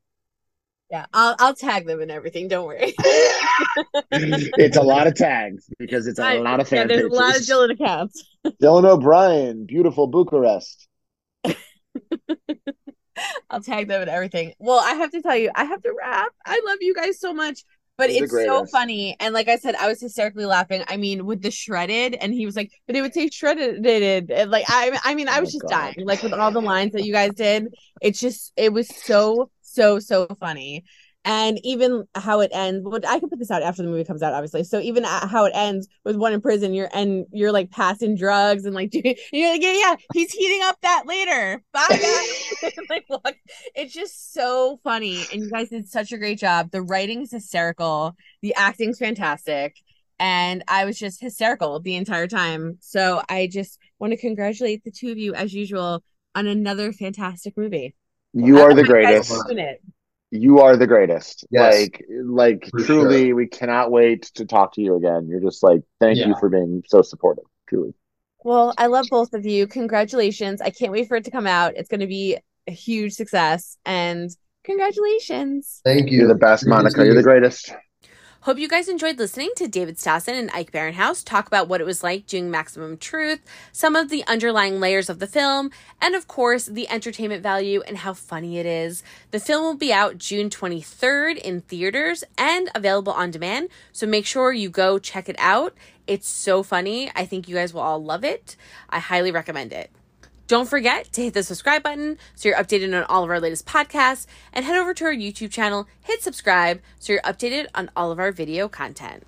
Yeah, 0.90 1.06
I'll 1.14 1.34
I'll 1.38 1.54
tag 1.54 1.86
them 1.86 2.00
and 2.02 2.10
everything. 2.10 2.48
Don't 2.48 2.66
worry. 2.66 2.94
it's 4.10 4.76
a 4.76 4.82
lot 4.82 5.06
of 5.06 5.14
tags 5.14 5.68
because 5.78 6.06
it's 6.06 6.18
a 6.18 6.24
I, 6.24 6.38
lot 6.38 6.60
of 6.60 6.68
fan 6.68 6.80
yeah, 6.80 6.96
there's 6.96 7.02
pages. 7.04 7.18
a 7.18 7.20
lot 7.20 7.36
of 7.36 7.42
Dylan 7.42 7.72
accounts. 7.72 8.24
Dylan 8.62 8.84
O'Brien, 8.84 9.64
beautiful 9.64 10.06
Bucharest. 10.06 10.86
I'll 13.50 13.60
tag 13.60 13.88
them 13.88 14.02
and 14.02 14.10
everything. 14.10 14.54
Well, 14.58 14.80
I 14.80 14.94
have 14.94 15.10
to 15.12 15.22
tell 15.22 15.36
you, 15.36 15.50
I 15.54 15.64
have 15.64 15.82
to 15.82 15.92
wrap. 15.98 16.32
I 16.44 16.60
love 16.66 16.78
you 16.80 16.94
guys 16.94 17.20
so 17.20 17.32
much. 17.32 17.64
But 17.96 18.10
it's 18.10 18.32
so 18.32 18.66
funny. 18.66 19.14
And 19.20 19.32
like 19.32 19.46
I 19.46 19.54
said, 19.54 19.76
I 19.76 19.86
was 19.86 20.00
hysterically 20.00 20.46
laughing. 20.46 20.82
I 20.88 20.96
mean, 20.96 21.26
with 21.26 21.42
the 21.42 21.52
shredded, 21.52 22.14
and 22.14 22.34
he 22.34 22.44
was 22.44 22.56
like, 22.56 22.72
but 22.88 22.96
it 22.96 23.02
would 23.02 23.14
say 23.14 23.30
shredded. 23.30 23.86
And 24.32 24.50
like, 24.50 24.64
I, 24.66 24.98
I 25.04 25.14
mean, 25.14 25.28
I 25.28 25.38
was 25.38 25.50
oh, 25.50 25.52
just 25.52 25.62
God. 25.62 25.94
dying. 25.94 26.04
Like 26.04 26.20
with 26.24 26.32
all 26.32 26.50
the 26.50 26.60
lines 26.60 26.90
that 26.94 27.04
you 27.04 27.12
guys 27.12 27.34
did, 27.34 27.72
it's 28.02 28.18
just, 28.18 28.52
it 28.56 28.72
was 28.72 28.88
so, 28.88 29.48
so, 29.62 30.00
so 30.00 30.26
funny 30.40 30.82
and 31.24 31.58
even 31.64 32.06
how 32.14 32.40
it 32.40 32.50
ends 32.52 32.86
but 32.88 33.06
i 33.06 33.18
can 33.18 33.28
put 33.30 33.38
this 33.38 33.50
out 33.50 33.62
after 33.62 33.82
the 33.82 33.88
movie 33.88 34.04
comes 34.04 34.22
out 34.22 34.34
obviously. 34.34 34.64
So 34.64 34.80
even 34.80 35.04
how 35.04 35.44
it 35.46 35.52
ends 35.54 35.88
with 36.04 36.16
one 36.16 36.32
in 36.32 36.40
prison 36.40 36.74
you're 36.74 36.90
and 36.92 37.26
you're 37.32 37.52
like 37.52 37.70
passing 37.70 38.16
drugs 38.16 38.64
and 38.64 38.74
like 38.74 38.90
doing 38.90 39.16
you're 39.32 39.50
like 39.50 39.62
yeah 39.62 39.72
yeah 39.72 39.96
he's 40.12 40.32
heating 40.32 40.60
up 40.62 40.78
that 40.82 41.04
later. 41.06 41.62
Bye 41.72 41.86
guys. 41.90 42.72
Like 42.90 43.06
look 43.08 43.36
it's 43.74 43.94
just 43.94 44.32
so 44.32 44.78
funny. 44.84 45.24
And 45.32 45.42
you 45.42 45.50
guys 45.50 45.70
did 45.70 45.88
such 45.88 46.12
a 46.12 46.18
great 46.18 46.38
job. 46.38 46.70
The 46.70 46.82
writing 46.82 47.22
is 47.22 47.30
hysterical. 47.30 48.14
The 48.42 48.54
acting's 48.54 48.98
fantastic. 48.98 49.76
And 50.18 50.62
i 50.68 50.84
was 50.84 50.98
just 50.98 51.20
hysterical 51.20 51.80
the 51.80 51.96
entire 51.96 52.26
time. 52.26 52.78
So 52.80 53.22
i 53.28 53.46
just 53.46 53.78
want 53.98 54.12
to 54.12 54.16
congratulate 54.16 54.84
the 54.84 54.90
two 54.90 55.10
of 55.10 55.18
you 55.18 55.34
as 55.34 55.54
usual 55.54 56.02
on 56.34 56.46
another 56.46 56.92
fantastic 56.92 57.56
movie. 57.56 57.94
You 58.32 58.60
are 58.60 58.74
the 58.74 58.82
greatest 58.82 59.32
you 60.34 60.60
are 60.60 60.76
the 60.76 60.86
greatest. 60.86 61.46
Yes, 61.50 61.74
like 61.74 62.04
like 62.24 62.70
truly 62.84 63.26
sure. 63.26 63.36
we 63.36 63.46
cannot 63.46 63.90
wait 63.90 64.22
to 64.34 64.44
talk 64.44 64.74
to 64.74 64.82
you 64.82 64.96
again. 64.96 65.28
You're 65.28 65.40
just 65.40 65.62
like 65.62 65.82
thank 66.00 66.18
yeah. 66.18 66.28
you 66.28 66.34
for 66.40 66.48
being 66.48 66.82
so 66.86 67.02
supportive. 67.02 67.44
Truly. 67.68 67.94
Well, 68.42 68.74
I 68.76 68.86
love 68.86 69.06
both 69.10 69.32
of 69.32 69.46
you. 69.46 69.66
Congratulations. 69.66 70.60
I 70.60 70.70
can't 70.70 70.92
wait 70.92 71.08
for 71.08 71.16
it 71.16 71.24
to 71.24 71.30
come 71.30 71.46
out. 71.46 71.76
It's 71.76 71.88
going 71.88 72.00
to 72.00 72.06
be 72.06 72.36
a 72.66 72.72
huge 72.72 73.14
success 73.14 73.78
and 73.86 74.30
congratulations. 74.64 75.80
Thank 75.84 76.10
you. 76.10 76.18
You're 76.18 76.28
the 76.28 76.34
best, 76.34 76.66
Monica. 76.66 77.04
You're 77.04 77.14
the 77.14 77.22
greatest. 77.22 77.74
Hope 78.44 78.58
you 78.58 78.68
guys 78.68 78.90
enjoyed 78.90 79.18
listening 79.18 79.52
to 79.56 79.66
David 79.66 79.96
Stassen 79.96 80.38
and 80.38 80.50
Ike 80.52 80.70
Barinholtz 80.70 81.24
talk 81.24 81.46
about 81.46 81.66
what 81.66 81.80
it 81.80 81.86
was 81.86 82.02
like 82.02 82.26
doing 82.26 82.50
Maximum 82.50 82.98
Truth, 82.98 83.40
some 83.72 83.96
of 83.96 84.10
the 84.10 84.22
underlying 84.26 84.80
layers 84.80 85.08
of 85.08 85.18
the 85.18 85.26
film, 85.26 85.70
and 85.98 86.14
of 86.14 86.28
course, 86.28 86.66
the 86.66 86.86
entertainment 86.90 87.42
value 87.42 87.80
and 87.86 87.96
how 87.96 88.12
funny 88.12 88.58
it 88.58 88.66
is. 88.66 89.02
The 89.30 89.40
film 89.40 89.64
will 89.64 89.76
be 89.76 89.94
out 89.94 90.18
June 90.18 90.50
23rd 90.50 91.38
in 91.38 91.62
theaters 91.62 92.22
and 92.36 92.68
available 92.74 93.14
on 93.14 93.30
demand, 93.30 93.70
so 93.92 94.06
make 94.06 94.26
sure 94.26 94.52
you 94.52 94.68
go 94.68 94.98
check 94.98 95.30
it 95.30 95.36
out. 95.38 95.72
It's 96.06 96.28
so 96.28 96.62
funny. 96.62 97.10
I 97.16 97.24
think 97.24 97.48
you 97.48 97.54
guys 97.54 97.72
will 97.72 97.80
all 97.80 98.04
love 98.04 98.24
it. 98.24 98.56
I 98.90 98.98
highly 98.98 99.30
recommend 99.30 99.72
it. 99.72 99.90
Don't 100.46 100.68
forget 100.68 101.10
to 101.12 101.22
hit 101.22 101.32
the 101.32 101.42
subscribe 101.42 101.82
button 101.82 102.18
so 102.34 102.48
you're 102.48 102.58
updated 102.58 102.94
on 102.94 103.04
all 103.04 103.24
of 103.24 103.30
our 103.30 103.40
latest 103.40 103.64
podcasts 103.64 104.26
and 104.52 104.66
head 104.66 104.76
over 104.76 104.92
to 104.92 105.04
our 105.06 105.14
YouTube 105.14 105.50
channel, 105.50 105.88
hit 106.02 106.22
subscribe 106.22 106.82
so 106.98 107.14
you're 107.14 107.22
updated 107.22 107.66
on 107.74 107.90
all 107.96 108.12
of 108.12 108.18
our 108.18 108.30
video 108.30 108.68
content. 108.68 109.22